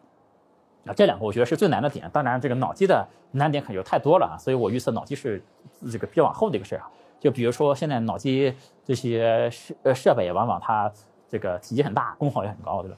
[0.86, 2.08] 啊，这两个我觉得是最难的点。
[2.12, 5.42] 当然，这个脑机的难点可就太多了啊，所以我预测脑机是
[5.90, 6.90] 这个比较往后的一个事儿啊。
[7.18, 10.92] 就比如说，现在脑机这些设呃设备，往往它
[11.28, 12.96] 这个体积很大，功耗也很高，对吧？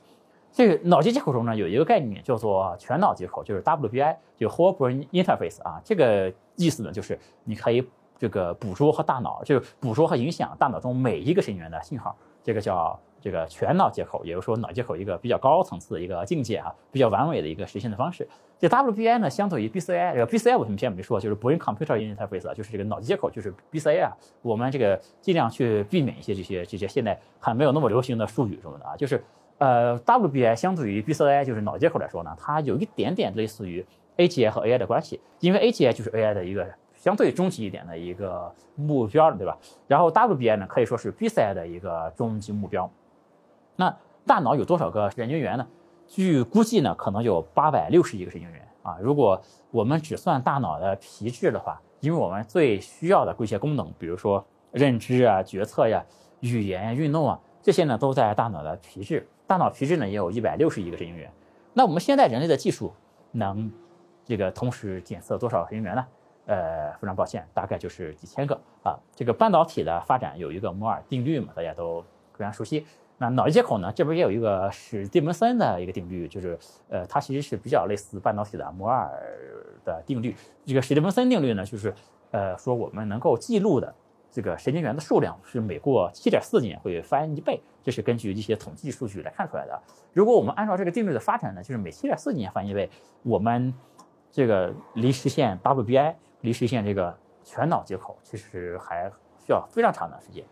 [0.53, 5.81] 这个脑机接口中呢，有一个概念叫做全脑接口，就是 WBI，就 Whole Brain Interface 啊。
[5.85, 7.87] 这个意思呢，就是你可以。
[8.18, 18.26] 这个捕捉和大脑，就是捕捉和影响大脑中每一个神经元的信号，这个叫这个全脑接口，也就是说脑接口一个比较高层次的一个境界啊，比较完美的一个实现的方式。
[18.59, 24.16] 这 WBI 呢，相对于 BCI，这个 BCI 我们前面没说，就是 Brain Computer Interface，就是这个脑机接口，就是 BCI 啊。
[24.42, 28.96] 我们这个尽量去避免一些这些这些现在还没有那么流行的术语什么的啊。
[28.96, 29.22] 就是
[29.59, 33.85] 呃，WBI 相对于 BCI，就是脑接口来说呢，它有一点点类似于
[34.16, 36.66] AGI 和 AI 的关系，因为 AGI 就是 AI 的一个。
[36.98, 39.57] 相对终极一点的一个目标了，对吧？
[39.87, 42.90] 然后 WBI 呢，可以说是 BCI 的一个终极目标。
[43.77, 45.67] 那大脑有多少个神经元呢？
[46.09, 48.97] 据估计呢，可能有八百六十亿个神经元啊。
[49.01, 56.05] 如果我们只算大脑的皮质的话，因为我们最需要的一些功能，比如说认知啊、决策呀、
[56.41, 59.27] 语言、运动啊，这些呢都在大脑的皮质。
[59.47, 61.31] 大脑皮质呢也有一百六十亿个神经元。
[61.75, 62.93] 那我们现在人类的技术
[63.33, 63.71] 能
[64.25, 66.07] 这个同时检测多少神经元呢？
[66.47, 68.97] 呃，非常抱歉，大概就是几千个啊。
[69.15, 72.01] 这个半导体的发展有一个摩尔定律嘛，大家都
[72.35, 72.87] 非常熟悉。
[73.18, 76.59] 那脑机接口呢，这边也有一个史蒂文森的一个定律，就是
[76.90, 79.11] 呃，它其实是比较类似半导体的摩尔
[79.85, 80.37] 的定律。
[80.66, 81.94] 这个史蒂文森定律呢，就是
[82.31, 83.94] 呃，说我们能够记录的
[84.31, 89.83] 这个神经元的数量是每过七点四年会翻一倍，这是根据一些统计数据来看出来的。
[90.12, 92.90] 如果我们按照这个定律的发展呢，就是每七点四年翻一倍，
[93.22, 93.72] 我们
[94.31, 100.44] 这个离实现 WBI，离实现这个全脑接口，其实还需要非常长的时间。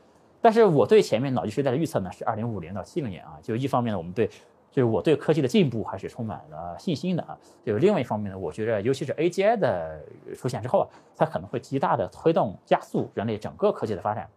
[0.45, 4.27] 但是我对前面脑机时代的预测呢，是二零五零到七零年啊，就一方面呢，我们对
[4.71, 7.35] 就是我对科技的进步还是充满了信心的啊。
[7.65, 10.05] 就是另外一方面呢，我觉得尤其是 AGI 的
[10.37, 10.85] 出现之后啊，
[11.17, 14.29] 它可能会极大的推动加速人类整个科技的发展，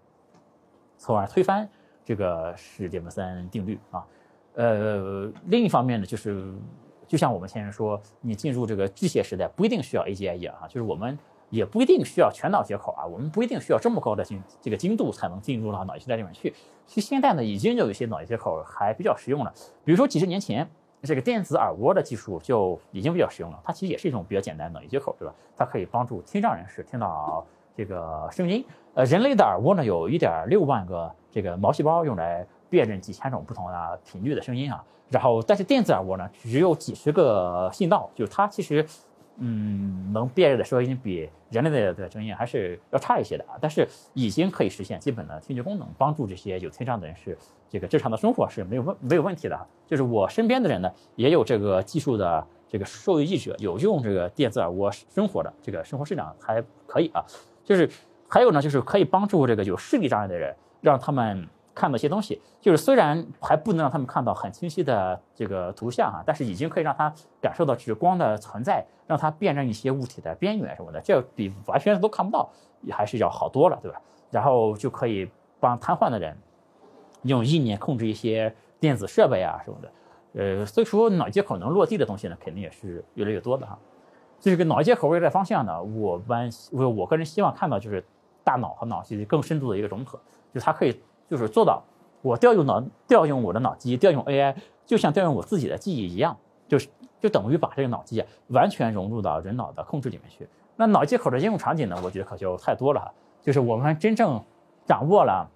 [0.97, 1.67] 从而推翻
[2.05, 4.07] 这个史蒂文森定律啊。
[4.53, 6.53] 呃，另一方面呢，就是
[7.05, 16.53] 就像我们前面说，你进入这个机械时代不一定需要 AGI 一样啊，就是我们也不一定需要全脑接口啊，我们不一定需要这么高的精这个精度才能进入到脑机时代里面去。
[16.86, 19.53] 其实现在呢，已经有一些脑机接口还比较实用了，
[19.86, 20.69] 比如说几十年前，
[21.03, 23.60] 这个电子耳蜗的技术就已经比较实用了。
[23.63, 25.33] 它其实也是一种比较简单的脑机接口，对吧？
[25.55, 28.65] 它可以帮助听障人士听到这个声音。
[28.93, 34.83] 呃，人类的耳蜗呢，有一点六万个这个毛细胞用来辨认几千种不同的频率的声音啊。
[35.10, 38.86] 然后，但是电子耳蜗呢，只有几十个信道，就是它其实。
[39.39, 47.38] 嗯，能辨认的声音比人类的的声音还是要差一些的啊，但是已经可以实现基本的听觉功能，帮助这些有听障的人士
[47.69, 49.67] 这个正常的生活是没有问没有问题的。
[49.86, 57.23] 就是我身边的人呢，也有这个技术的这个受益者，有用这个电子耳蜗生活的，这个生活质量还可以啊。
[57.63, 57.89] 就是
[58.28, 61.47] 还有呢，就是可以帮助这个有视力障碍的人，让他们。
[61.77, 72.49] 看到一些东西，就是虽然还不能让他们看到很清晰的这个图像啊，但是已经可以让他感受到就是光的存在，让他辨认一些物体的边缘什么的，这比完全都看不到
[72.89, 74.01] 还是要好多了，对吧？
[74.31, 76.35] 然后就可以帮瘫痪的人
[77.21, 79.91] 用意念控制一些电子设备啊什么的。
[80.33, 83.77] 呃，所以说脑接口能落地的东西呢，肯定也是越来越多的哈。
[84.39, 88.03] 这个脑接口未来方向呢，我们我我个人希望看到就是
[88.43, 90.19] 大脑和脑机更深度的一个融合，
[90.51, 90.99] 就是它可以。
[91.29, 91.83] 就是做到
[92.21, 96.37] 我调用脑调用我的脑机调用 AI，就像调用我自己的记忆一样，
[96.67, 96.87] 就是
[97.19, 100.47] 就等于把这个脑机啊完全融入到人脑的控制里面去。
[100.75, 103.11] 那脑接口的应用场景呢，我觉得可就太多了。
[103.41, 104.43] 就是我们真正
[104.85, 105.49] 掌握了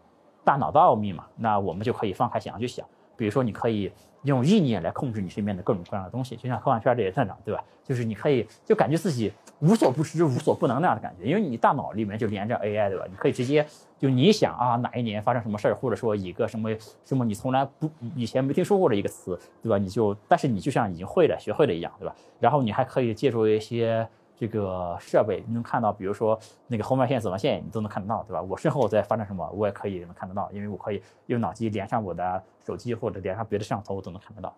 [0.43, 2.85] 大脑的奥秘嘛，那我们就可以放开想象去想。
[3.15, 3.91] 比如说，你可以
[4.23, 7.63] 用意念来控制你身边的各种各样的东西，就像科幻片这些探长，对吧？
[7.83, 13.05] 就是你可以就感觉自己无所不知、无所不能那样的感觉，因为你大脑里面就连着 AI，对吧？
[13.09, 13.65] 你可以直接
[13.99, 16.69] 就你想啊，哪一年发生什么事儿，或者说一个什么
[17.03, 19.77] 什么你从来不以前没听说过的一个词，对吧？
[19.77, 22.15] 你就但是你就像已经会了、学会了一样，对吧？
[22.39, 24.07] 然后你还可以借助一些。
[24.41, 28.41] 这个设备你能看到，比如说那个红外线、紫外线，你都能看得到，对吧？
[28.41, 34.51] 我身后在发生什么，我也可以能看得到，因为我可以用脑机连上我的手机或者连上别的摄像头，我都能看得到。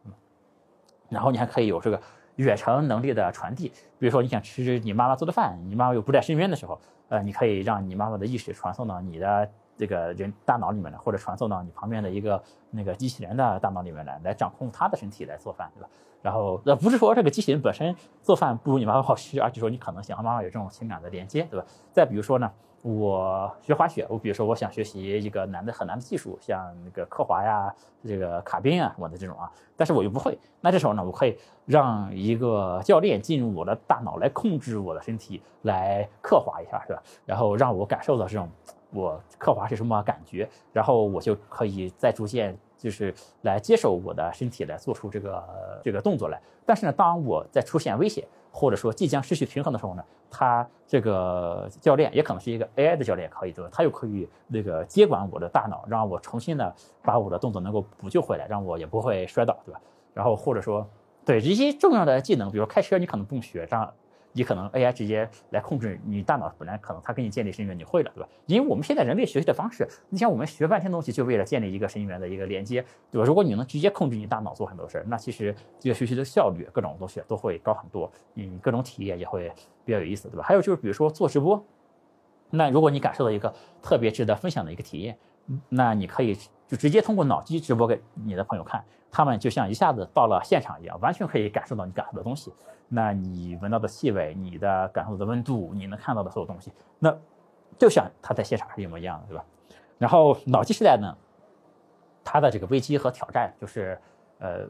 [1.10, 2.02] 然后你还可以有这个
[2.38, 15.90] 远程能力的传递，比如说你想吃你妈妈做的饭，你妈妈又不在身边的时候，呃，你可以让你妈妈的意识传送到你的这个人大脑里面来，或者传送到你旁边的一个那个机器人的大脑里面来，来掌控他的身体来做饭，对吧？
[16.22, 21.66] 然后，那不是说这个机器人本身做饭不如你妈妈好吃，而且说你可能想和妈妈有这种情感的连接，对吧？
[21.92, 22.50] 再比如说呢，
[22.82, 27.74] 我学滑雪，我比如说我想学习一个难的很难的技术，像那个刻滑呀、
[28.06, 37.04] 这个卡宾啊什么的这种啊，但是我又不会，那这时候呢，我可以让一个教练进入我的大脑来控制我的身体，来刻滑一下，是吧？
[37.26, 38.50] 然后让我感受到这种
[38.94, 42.58] 我刻滑是什么感觉，然后我就可以再逐渐。
[42.76, 53.70] 就是来接受我的身体来做出这个这个动作来，但是呢，当我在出现危险或者说即将失去平衡的时候呢，他这个教练也可能是一个 AI 的教练，可以对吧？
[53.72, 59.80] 他又可以那个接管我的大脑，让我重新的把我的动作能够补救回来，让我也不会摔倒，对吧？
[60.14, 60.86] 然后或者说
[61.24, 63.94] 对这些重要的技能，比如开车，你可能不用学，这样。
[64.34, 68.30] 你可能 AI 直接来控制你大脑，本来可能它给你建立神经元，你会了，对吧？
[68.48, 73.26] 因为我们现在人类学习的方式，你像我们学半天东西，就为了建立一个神经元的一个连接，对吧？
[73.26, 79.52] 如果你能直接控制你大脑做很多事儿，那其实这个学习的效率，各种东西都会高很多，你各种体验也会
[79.86, 80.44] 比较有意思，对吧？
[80.44, 81.64] 还有就是比如说做直播，
[82.50, 85.18] 那如果你感受到一个特别值得分享的一个体验，
[85.70, 86.38] 那你可以
[86.74, 88.84] 就直接通过脑机直播给你的朋友看。
[89.12, 92.52] 他们就像一下子到了现场一样，完全可以感受到你感受的东西。
[92.88, 97.16] 那你闻到的气味，你的感受的温度，你能看到的所有东西，那
[97.78, 99.46] 就像他在现场是一模一样的，对吧？
[100.00, 101.16] 然后脑机时代呢，
[102.24, 103.96] 它的这个危机和挑战就是，
[104.40, 104.68] 呃，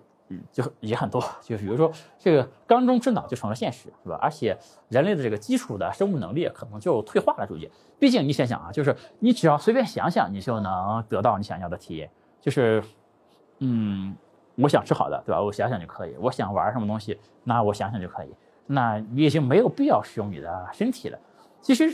[0.52, 1.24] 就也很多。
[1.41, 4.17] 就比如说这个缸中之脑就成了现实，是吧？
[4.22, 4.58] 而且
[4.89, 7.69] 人类的这个基础的生物能力可能就退化了，逐渐。
[8.00, 12.10] 毕竟你想想啊，就是你只要随便想想，你就能得到你想要的体验，
[12.41, 12.84] 就是，
[13.60, 14.15] 嗯。
[14.56, 15.41] 我想吃好的，对吧？
[15.41, 16.15] 我想想就可以。
[16.19, 18.28] 我想玩什么东西，那我想想就可以。
[18.67, 21.17] 那你已经没有必要使用你的身体了。
[21.60, 21.91] 其实，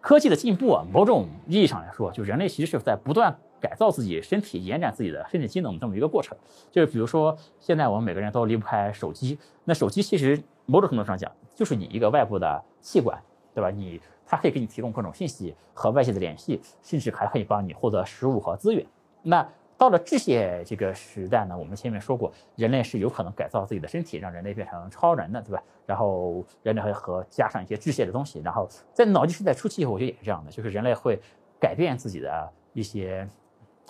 [0.00, 6.38] 科技的进步啊，某种意义上来说，就人类其实是在不断改造自己身体、延展自己的身体机能这么一个过程。
[6.70, 13.20] 就是比如说，现在我们每个人都离不开手机，那手机其实某种程度上讲，就是你一个外部的器官，
[13.52, 13.70] 对吧？
[13.70, 18.86] 你它可以给你提供各种信息和外界的联系，甚至还可以帮你获得食物和资源。
[19.22, 19.44] 那
[19.76, 25.62] 到了这些这个时代呢，我们前面说过，人类是有可能改造自己的身体，让人类变成超人的，对吧？
[25.84, 31.20] 然后人类会和加上一些机械的东西，然后在脑机时代初期以后，我觉得也是这样的，就是人类会
[31.60, 33.28] 改变自己的一些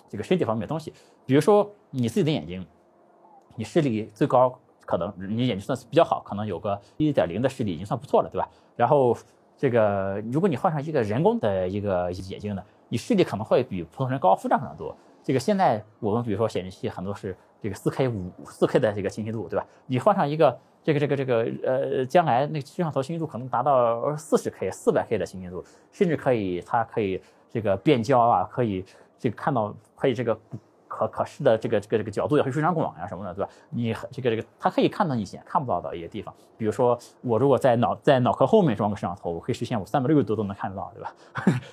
[0.09, 0.93] 这个身体方面的东西，
[1.25, 2.65] 比如说你自己的眼睛，
[3.55, 8.49] 你视力最高可能你眼睛算是比较好，可能有个一点零的视力已经算不错了，对吧？
[8.75, 9.17] 然后
[9.57, 14.95] 这个如果你换上一个人工的一个眼睛呢，你视力可能会比普通人高非常非常多。
[15.23, 19.65] 这个现在我们比如说显示器很多是这个四 K 五四 K 的这个清晰度，对吧？
[19.87, 28.85] 你换上一个这个这个这个呃，将来那个摄像头清晰度可能达到四十 K、四百 K 的清晰度，甚至可以它可以这个变焦啊，可以
[29.19, 30.37] 这个看到可以这个
[30.87, 33.51] 可可视的这个这个这个角度也会非常广呀什么的，对吧？
[33.69, 41.15] 你这个这个它可以看到你以前看不到的一些地方，比如说我如果在脑在脑壳后面装个摄像头，我可以实现我三百六十度都能看得到，对吧？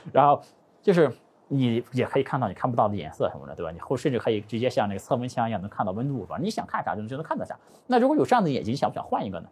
[0.12, 0.40] 然后
[0.82, 1.10] 就是。
[1.48, 3.70] 你也可以看到你看不到的颜色什么的，对吧？
[3.70, 6.38] 你后甚至可以直接像那个测温枪一样能看到温度，吧？
[6.40, 7.54] 你想看啥就能就能看到啥。
[7.86, 9.48] 那如果有这样的眼睛，你想不想换一个呢？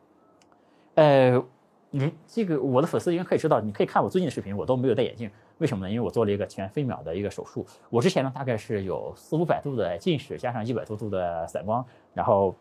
[0.95, 1.45] 呃，
[1.91, 5.31] 你这个我的粉丝应该可以知道，你可以看我最近的视频，我都没有戴眼镜，
[5.63, 5.91] 为什么呢？
[5.91, 7.65] 因为我做了一个全飞秒的一个手术。
[7.89, 12.55] 我之前呢大概是有四五百度的近视，加上一百多度的散光，然后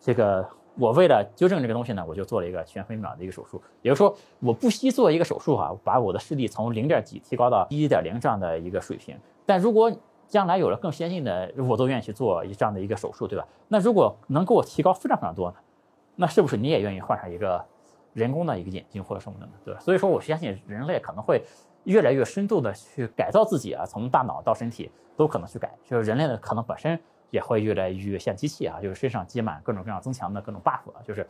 [0.00, 0.48] 这个。
[0.80, 9.18] 我为了纠正这个东西呢，我就做了一个全飞秒的一个手术，也就是说，我不惜做一个手术啊，把我的视力从零点几提高到一点零这样的一个水平。
[9.44, 9.90] 但如果
[10.28, 13.44] 将来有了更先进的，我都愿意去做这样的一个手术，对吧？
[13.66, 15.56] 那如果能给我提高非常非常多呢？
[16.14, 17.64] 那是不是你也愿意换上一个
[18.12, 19.52] 人工的一个眼睛或者什么的呢？
[19.64, 19.80] 对吧？
[19.80, 21.42] 所以说，我相信人类可能会
[21.84, 26.98] 越来越深度的去改造自己啊，从大脑到身体都可能去改，就是人类呢可能本身。
[27.30, 31.28] 也会越来越像机器啊，就是身上积满各种各样增强的各种 buff 啊，就是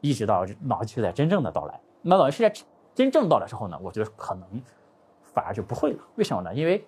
[0.00, 1.80] 一直到脑机时代真正的到来。
[2.02, 2.54] 那脑机时代
[2.94, 4.62] 真正到来之后呢，我觉得可能
[5.34, 5.98] 反而就不会了。
[6.14, 6.54] 为什么呢？
[6.54, 6.84] 因为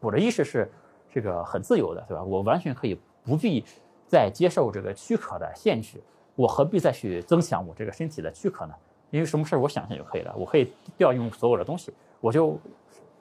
[0.00, 0.66] 我的意识是
[1.12, 2.22] 这个很自由的，对吧？
[2.24, 3.62] 我完全可以不必
[4.06, 6.02] 再接受这个躯壳的限制，
[6.36, 8.74] 我何必再去增强我这个身体的躯壳呢？
[9.10, 12.58] 因为什么事儿我想想就可以了，我可以调用所有的东西，我就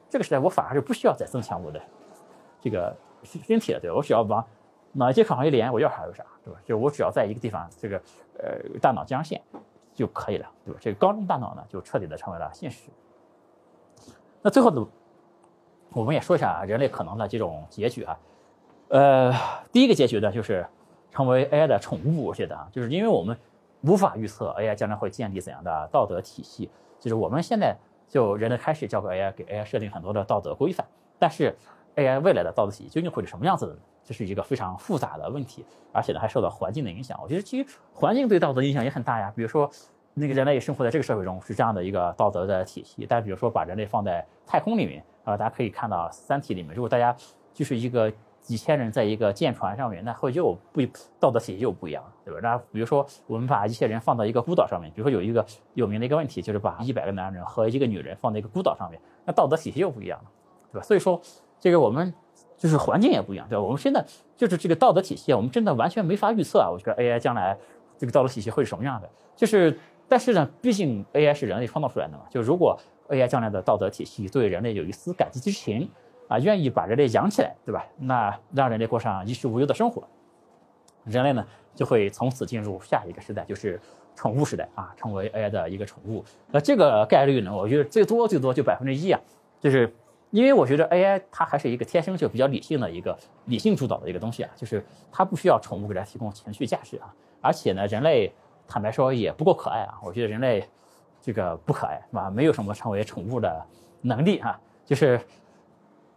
[0.10, 1.82] 这个时代我反而就不需要再增强我的
[2.62, 3.96] 这个身体了，对吧？
[3.96, 4.46] 我只要把
[4.94, 6.60] 脑接口上一连，我要啥有啥，对吧？
[6.64, 8.02] 就我只要在一个地方，这个
[8.40, 9.42] 呃大脑接上线
[9.94, 10.80] 就可以了，对吧？
[10.82, 12.90] 这个高中大脑呢，就彻底的成为了现实。
[14.42, 14.88] 那最后呢，
[15.90, 18.18] 我们也说一下人类可能的这种结局啊。
[18.90, 19.34] 呃，
[19.72, 20.66] 第一个结局呢，就是
[21.12, 22.26] 成为 AI 的宠物。
[22.26, 23.36] 我觉得啊，就是因为我们
[23.82, 27.76] 无法预测 AI 将来会建立怎样的道德体系，就是我们现在
[28.08, 30.86] 就人类开始教给 AI，给 AI 设定很多的道德规范，
[31.20, 31.56] 但是
[31.96, 33.80] AI 未来的道德体系究竟会是什么样子的呢？
[34.04, 37.20] 这是一个非常复杂的问题，而且呢还受到环境的影响。
[37.24, 39.34] 我觉得其实环境对道德影响也很大呀。
[39.36, 39.68] 比如说，
[40.14, 47.16] 那个人类生活在这个社会中是这样的一个道德的体系，但比如说把人类放在太空里面啊，大家可以看到《三体》里面，如果大家
[47.52, 48.14] 就是一个
[48.46, 50.82] 几千人在一个舰船上面，那会就不
[51.20, 52.40] 道德体系就不一样，对吧？
[52.44, 60.30] 那比如说我们把一些人放到一个孤岛上面，比如说有一个有名的一个问题，就是把一百个男人和一个女人放在一个孤岛上面，那道德体系又不一样了，
[60.72, 60.86] 对吧？
[60.86, 61.20] 所以说
[61.60, 62.14] 这个我们。
[62.58, 63.62] 就是环境也不一样，对吧？
[63.62, 64.04] 我们现在
[64.38, 66.70] 就是这个道德体系，我们真的完全没法预测啊！
[66.72, 67.56] 我觉得 AI 将来
[67.98, 69.10] 这个道德体系会是什么样的？
[69.36, 69.78] 就是，
[70.08, 72.24] 但是呢，毕竟 AI 是人类创造出来的嘛。
[72.30, 72.80] 就如果
[73.10, 75.90] AI 将来的道德体系对人类有一丝感激之情
[76.28, 77.86] 啊，愿意把人类养起来，对吧？
[77.98, 80.04] 那让人类过上衣食无忧的生活，
[81.04, 83.80] 人类呢就会从此进入下一个时代，就是
[84.16, 86.24] 宠物时代啊，成为 AI 的一个宠物。
[86.52, 89.20] 那这个概率呢，我觉得最多最多就百分之一啊，
[89.60, 89.94] 就是。
[90.32, 98.34] 因为我觉得 AI 它还是一个天生就比较理性的一个理性主导的一个东西啊，就是它不需要宠物给它提供情绪价值啊，而且呢，人类
[98.68, 100.68] 坦白说也不够可爱啊，我觉得人类
[101.22, 102.30] 这个不可爱是吧？
[102.30, 103.66] 没有什么成为宠物的
[104.02, 105.22] 能力啊，就是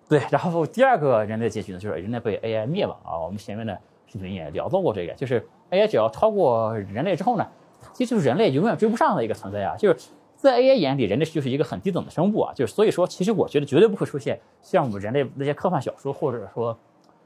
[0.08, 0.22] 对。
[0.30, 3.18] 然后第二个人类结局呢，就是人类被 AI 灭亡啊。
[3.18, 7.46] 我们前面的视频也聊到过这个，就是 AI 只要超过人类之后呢，
[7.92, 9.96] 其实就是人类永远追不上的一个存在啊，就是。
[10.40, 16.78] 在 AI 眼里，人类就是一个很低等的生物啊，就是所以说，其实我觉得绝对不会出现像我们人类那些科幻小说或者说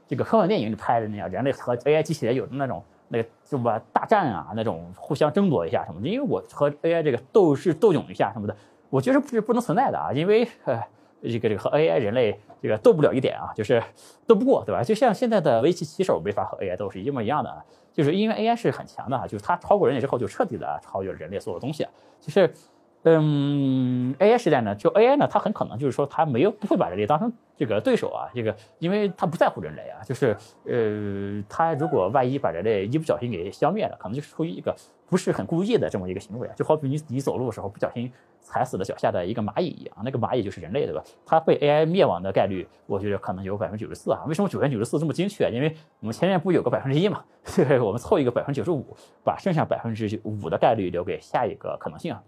[0.07, 6.07] 这个科幻电影里拍的那样，人类和 AI 机器人有的那种那个什么大战啊，那种互相争夺一下什么的。
[6.07, 8.57] 因为我和 AI 这个斗智斗勇一下什么的，
[8.89, 10.81] 我觉得是不能存在的啊，因为呃
[11.23, 13.81] 这个这个和 AI 人类这个斗不了一点啊，就是
[14.27, 14.83] 斗不过，对吧？
[14.83, 17.63] 就像现在的围棋棋手没法和 AI 斗是一模一样的啊，
[17.93, 22.53] 就是因为 AI 是很强的啊，就是它超过人类之后就彻底的超越了人类所有东西啊，其实。
[23.05, 34.73] 嗯，AI 时代呢，就 AI 呢，它很可能就是说，它没有不会把人类当成这个对手啊，这个，因为它不在乎人类啊，就是，呃，它如果万一把人类一不小心给消灭了，可能就是出于一个
[35.13, 38.11] 不是很故意的这么一个行为啊，就好比你你走路的时候不小心
[38.41, 41.03] 踩死了脚下的一个蚂蚁一样，那个蚂蚁就是人类，对吧？
[41.23, 44.23] 它被 AI 灭亡的概率，我觉得可能有百分之九十四啊。
[44.25, 45.51] 为什么九百九十四这么精确？
[45.53, 47.23] 因为我们前面不有个百分之一嘛，
[47.79, 48.83] 我们凑一个百分之九十五，
[49.23, 52.23] 把剩下百分之五的概率留给下一个可能性啊。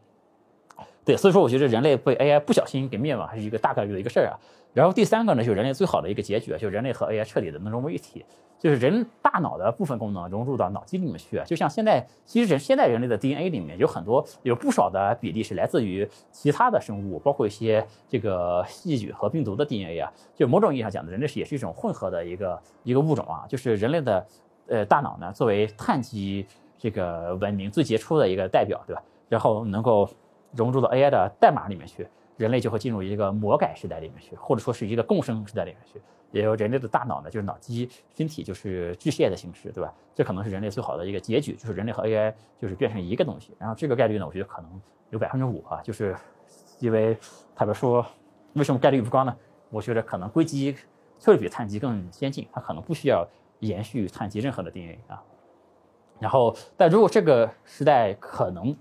[1.04, 4.38] 对，所以说我觉得人类被 AI 不小心给灭亡还是一个大概率的一个事儿啊。
[4.76, 8.26] 然后第三个呢，就是人类最好的一个结局，就人类和 AI 彻底的能融为一体，
[8.60, 11.42] 就是人大脑的部分功能融入到脑机里面去。
[11.46, 20.12] 就像现在，其实人现在人类的 DNA 里面有很多有不少的比例是来自于其他的生物，包括一些这个细菌和病毒的 DNA 啊。
[20.36, 23.46] 就某种意义上讲的，人类是也是一种混合的一个一个物种啊。
[23.48, 24.28] 就是人类的
[24.68, 26.46] 呃大脑呢，作为碳基
[26.78, 29.02] 这个文明最杰出的一个代表，对吧？
[29.30, 30.10] 然后能够。
[30.58, 32.08] 融入到 AI 的代码里面去，
[32.38, 36.02] 人类就会进入一个魔改时代里面去，或者说是一个共生时代里面去。
[36.32, 39.94] 也有人类的大脑呢，就是脑机身体就是巨蟹的形式，对吧？
[40.14, 43.56] 这可能是人类最好的一个结局，就是人类和 AI 就是变成一个东西。
[43.58, 44.82] 然后这个概率呢，我觉得可能
[45.12, 46.14] 有百分之五啊，就是
[46.80, 47.18] 因为
[47.56, 48.06] 他们说
[48.54, 49.34] 为什么概率不高呢？
[49.70, 50.76] 我觉得可能硅基
[51.20, 53.26] 确实比碳基更先进，它可能不需要
[53.60, 55.24] 延续碳基任何的 DNA 啊。
[56.20, 58.76] 然后，但如果这个时代可能。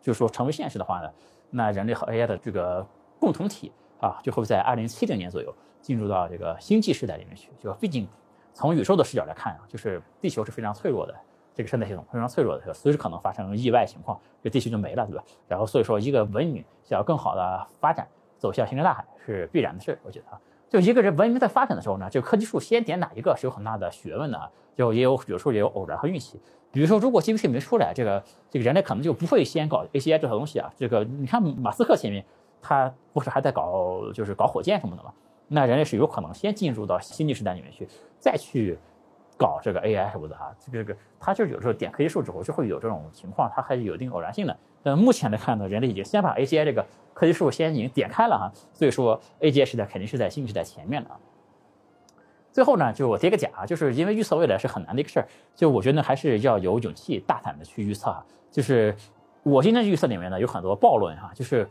[0.00, 1.10] 就是说成为现实的话呢，
[1.50, 2.86] 那人类和 AI 的这个
[3.18, 7.50] 共同体啊，就会在二零七零年左右进入到这个星际时代里面去。
[7.58, 8.06] 就毕竟
[8.52, 11.14] 从宇宙的视角来看啊，就是地球是非常脆弱的，
[11.54, 15.24] 这个生态系统非常脆弱的，随时可能发生意外情况，这地球就没了，对吧？
[15.46, 18.06] 然后所以说，一个文明想要更好的发展，
[18.38, 19.98] 走向星辰大海是必然的事。
[20.02, 26.38] 我觉得啊，就一个人文明在发展的时候呢，就科技树先点哪一个是有很大的学问的，就也有有时候也有偶然和运气。
[26.70, 30.70] 比如说，如果 GPT 没出来，这个这个人类可能就不会先搞 ACI 这套东西啊。
[30.76, 32.22] 这个你看，马斯克前面
[32.60, 35.10] 他不是还在搞，就是搞火箭什么的吗？
[35.48, 37.88] 那人类是有可能先进入到星际时代里面去，
[38.18, 38.76] 再去
[39.38, 40.54] 搞这个 AI 什么的啊。
[40.58, 44.54] 这个这个，他就有时候点科技树之后就会有这种情况，它还是有一定偶然性的。
[44.82, 46.84] 但目前来看呢，人类已经先把 ACI 这个
[47.18, 51.10] 科技树先已经点开了哈，所以说 AGI 时代肯定是在新时代前面的。
[52.52, 58.16] 最后呢，就我叠个甲，就是因为预测未来是很难的一个事儿，就我觉得还是要有勇气大胆的去预测。
[58.52, 58.94] 就是
[59.42, 61.68] 我今天预测里面呢有很多暴论哈，就是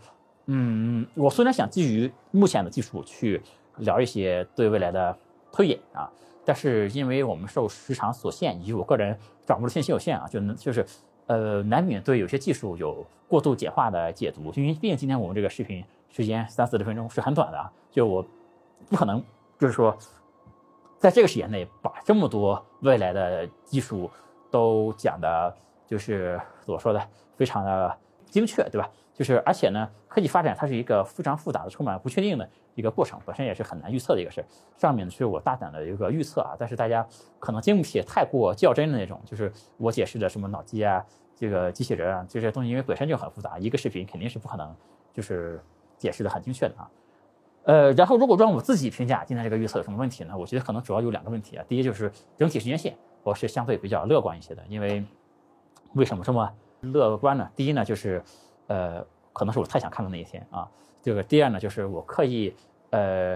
[0.48, 3.42] 嗯，我虽然想基于目前的技术去
[3.78, 5.18] 聊一些对未来的
[5.50, 6.12] 推演啊，
[6.44, 10.86] 但是因为我们受时长所限，以及我个人掌握的信息有限啊，就能就是
[11.28, 14.52] 呃难免对有些技术有过度简化的解读。
[14.56, 18.26] 因为毕竟今天我们这个视频时间三四十分钟是很短的啊，就我
[18.90, 19.24] 不可能
[19.60, 19.96] 就是说。
[21.00, 24.10] 在这个时间内，把这么多未来的技术
[24.50, 25.56] 都讲的，
[25.86, 27.00] 就是怎么说的，
[27.36, 28.90] 非常的精确，对吧？
[29.14, 34.46] 就是而且呢，科技发展它是一个非常复杂的、充满不确定的一个过程，本身也是很难预测的一个事儿。
[34.78, 37.06] 上面呢是我大胆的一个预测啊，但是大家
[37.40, 41.04] 可能经不起太过较真的那种，就是我解释的什么脑机啊、
[41.36, 44.76] 这个机器人啊这些东西，因为本身就很复杂，一个视频肯定是不可能
[45.12, 45.60] 就是
[45.98, 46.92] 解释的很精确的啊。
[47.64, 50.38] 呃，然后如果让我自己评价今天这个预测有什么问题呢？
[50.38, 51.66] 我觉得可能主要有两个问题啊。
[51.68, 55.04] 第一就是整体时间线，我是相对比较乐观一些的，因为
[55.94, 56.48] 为什么这么
[56.82, 57.50] 乐观呢？
[57.56, 58.24] 第一呢就是，
[58.68, 59.04] 呃，
[59.34, 60.70] 可能是我太想看到那一天啊。
[61.08, 62.54] 这个第二呢就是我刻意，
[62.90, 63.34] 呃，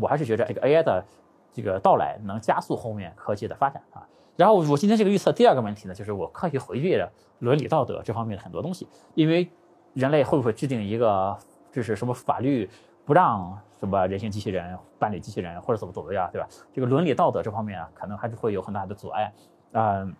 [0.00, 1.04] 我还是觉得这个 AI 的
[1.52, 4.04] 这个到来能加速后面科技的发展啊。
[4.34, 9.48] 然后我今天这个预测第二个问题呢，就是我刻意回避了伦理道德这方面的很多东西，因为
[9.94, 11.38] 人类会不会制定一个
[11.70, 12.68] 就是什么法律？
[13.04, 16.48] 不让什么人形机器人、伴侣机器人或者怎么怎么样，对吧？
[16.74, 19.32] 这个伦理道德这方面啊，可能还是会有很大的阻碍，
[19.70, 20.12] 嗯。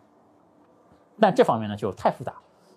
[1.18, 2.32] 但这方面呢就太复杂，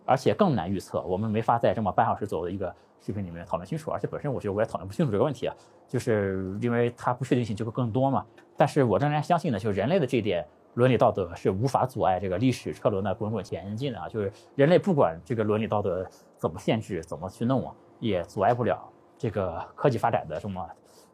[0.09, 3.91] 而且更难预测，我们没法在这么半小时左右的一个视频里面讨论清楚。
[3.91, 5.55] 而且本身我觉得我也讨论不清楚这个问题啊，
[5.87, 8.25] 就是因为它不确定性就会更多嘛。
[8.57, 10.43] 但是我仍然相信呢，就是人类的这一点
[10.73, 14.09] 伦理道德是无法阻碍这个历史车轮的滚滚前进的啊。
[14.09, 16.03] 就是人类不管这个伦理道德
[16.37, 18.81] 怎么限制、怎么去弄啊，也阻碍不了。
[19.15, 20.67] 这个科技发展的这么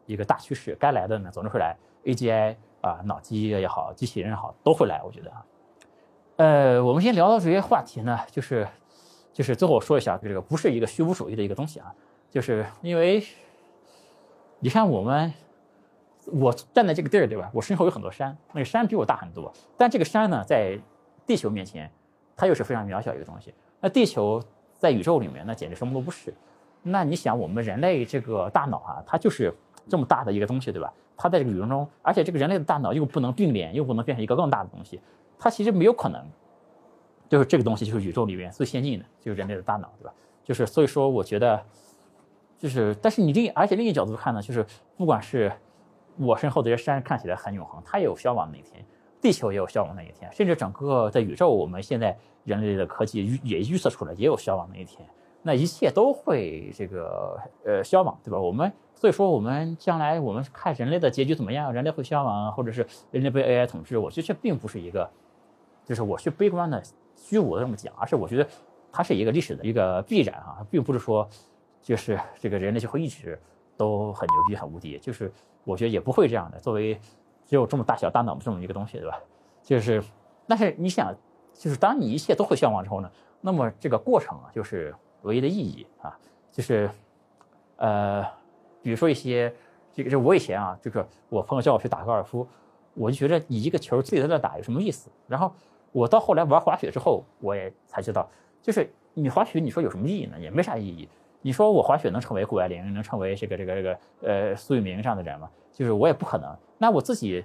[0.06, 5.02] 一个大趋势，该来的呢总是会来，AGI 啊，脑机也好，机器人也好，都会来。
[5.04, 5.44] 我觉得啊，
[6.36, 8.66] 呃，我们先聊到这些话题呢，就是
[9.36, 11.94] 就是最后我说一下，这个不是一个虚无主义的一个东西啊，
[12.30, 13.22] 就是因为
[14.60, 15.30] 你看我们，
[16.32, 17.50] 我站在这个地儿对吧？
[17.52, 20.78] 我身后有很多山，那个山比我大很多，但这个山呢，在
[21.26, 21.90] 地球面前，
[22.34, 23.52] 它又是非常渺小一个东西。
[23.78, 24.42] 那地球
[24.78, 26.32] 在宇宙里面，那简直什么都不是。
[26.82, 29.54] 那你想，我们人类这个大脑啊，它就是
[29.86, 30.90] 这么大的一个东西，对吧？
[31.14, 34.98] 它在这个宇宙中，而且这个人类的大脑又不能并联，又不能变成一个更大的东西，
[35.38, 36.24] 它其实没有可能，
[37.28, 40.12] 就是这个东西就是宇宙里面最先进的，就是人类的大脑，对吧？
[40.44, 41.62] 就是所以说，我觉得
[42.58, 44.64] 就是，但是你另而且另一角度看呢，就是
[44.96, 45.52] 不管是
[46.18, 48.84] 我身后这些山看起来很永恒，它也有消亡那一天，
[49.20, 55.06] 地球也有消亡那一天，甚至整个的宇宙，我们现在人类的科技预也预测出来也有消亡那一天。
[55.42, 58.40] 那一切都会这个呃消亡，对吧？
[58.40, 61.72] 我们所以说，我们将来我们看人类的结局怎么样？
[61.72, 63.96] 人类会消亡，或者是人类被 AI 统治？
[63.96, 65.08] 我觉得这并不是一个，
[65.84, 66.82] 就是我去悲观的、
[67.16, 68.46] 虚无的这么讲，而是我觉得
[68.92, 71.28] 它是一个历史的一个必然啊，并不是说
[71.82, 73.36] 就是这个人类就会一直
[73.76, 74.98] 都很牛逼、很无敌。
[74.98, 75.32] 就是
[75.64, 76.60] 我觉得也不会这样的。
[76.60, 76.94] 作为
[77.44, 79.18] 只有这么大小大脑的这么一个东西，对吧？
[79.62, 80.00] 就是，
[80.46, 81.12] 但是你想，
[81.52, 83.10] 就是当你一切都会消亡之后呢，
[83.40, 84.94] 那么这个过程啊，就是。
[85.22, 86.16] 唯一的意义啊，
[86.52, 86.88] 就是，
[87.78, 88.22] 呃，
[88.80, 89.52] 比如说一些
[89.92, 92.46] 这个，就我以前啊，这个我朋友叫我去打高尔夫，
[92.94, 95.10] 我就觉得你一个球自己在那打有什么意思？
[95.26, 95.52] 然后
[95.96, 98.28] 我到后来玩滑雪之后，我也才知道，
[98.60, 100.38] 就是你滑雪，你说有什么意义呢？
[100.38, 101.08] 也没啥意义。
[101.40, 105.48] 你说我滑雪能成为谷爱凌，能成为这个这个这个呃苏翊鸣这样的人吗？
[105.72, 106.54] 就是我也不可能。
[106.76, 107.42] 那我自己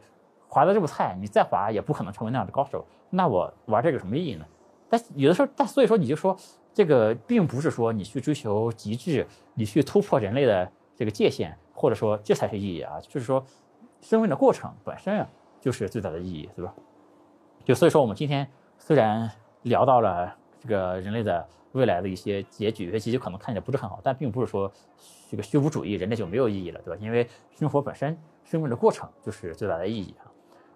[0.50, 2.86] 滑的这么菜，你再滑也不可能成为那样的高手。
[3.10, 4.46] 那我玩这个有什么意义呢？
[4.90, 6.38] 但有的时候，但所以说你就说。
[6.74, 12.98] 这个并不是说你去追求极致，你去突破人类的这个界限，或者说这才是意义啊。
[13.02, 13.44] 就是说，
[14.00, 15.28] 生命的过程本身啊，
[15.60, 16.74] 就是最大的意义，对吧？
[17.72, 18.46] 就所以说，我们今天
[18.78, 24.70] 虽然聊到了这个人类的未来的一些结局，结局可能看起来不是很好，但并不是说
[25.30, 27.00] 这个虚无主义，人类就没有意义了，对吧？
[27.02, 27.26] 因为
[27.58, 30.28] 生活本身，生命的过程就是最大的意义啊。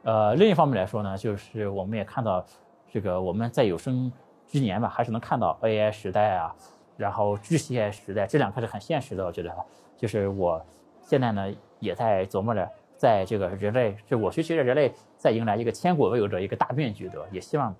[0.04, 2.46] 呃，另一方面来说呢，就是我们也看到
[2.90, 4.10] 这个我们在有生。
[4.48, 6.56] 之年吧，还是能看到 AI 时代啊，
[6.96, 9.26] 然后机械时代，这两个是很现实的。
[9.26, 9.52] 我觉得，
[9.98, 10.64] 就是我
[11.02, 17.76] 现在呢也在琢磨着，在这个人类，就我学习的人类在迎来一个千古未有的一个大变局的，也希望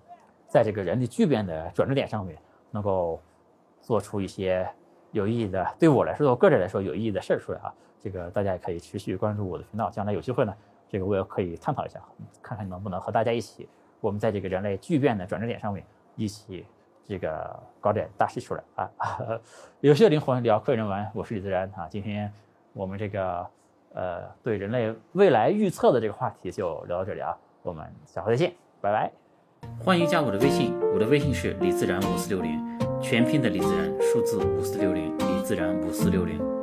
[0.48, 2.38] 在这个人类巨变的转折点上面，
[2.72, 3.20] 能够
[3.82, 4.68] 做出一些
[5.12, 7.74] 有意义的，对我来说，我个人来说有意义的事儿出来啊。
[8.02, 10.54] 这个大家也可以持续关注我的频道，将来有机会呢，
[10.88, 12.00] 这个我也可以探讨一下，
[12.42, 13.68] 看看能不能和大家一起，
[14.00, 15.84] 我们在这个人类巨变的转折点上面。
[16.18, 16.66] 一起
[17.06, 18.90] 这个搞点大事出来啊！
[19.82, 21.90] 有些灵魂聊客人玩，我是李自然啊。
[21.90, 22.32] 今天
[22.72, 23.46] 我们这个
[23.96, 29.12] 呃对人类未来预测的这个话题就聊到这里啊，我们下回再见，拜拜！
[29.80, 32.62] 欢迎加我的微信，我的微信是李自然五四六零，
[33.02, 36.55] 全拼的李自然，数字五四六零，李自然五四六零。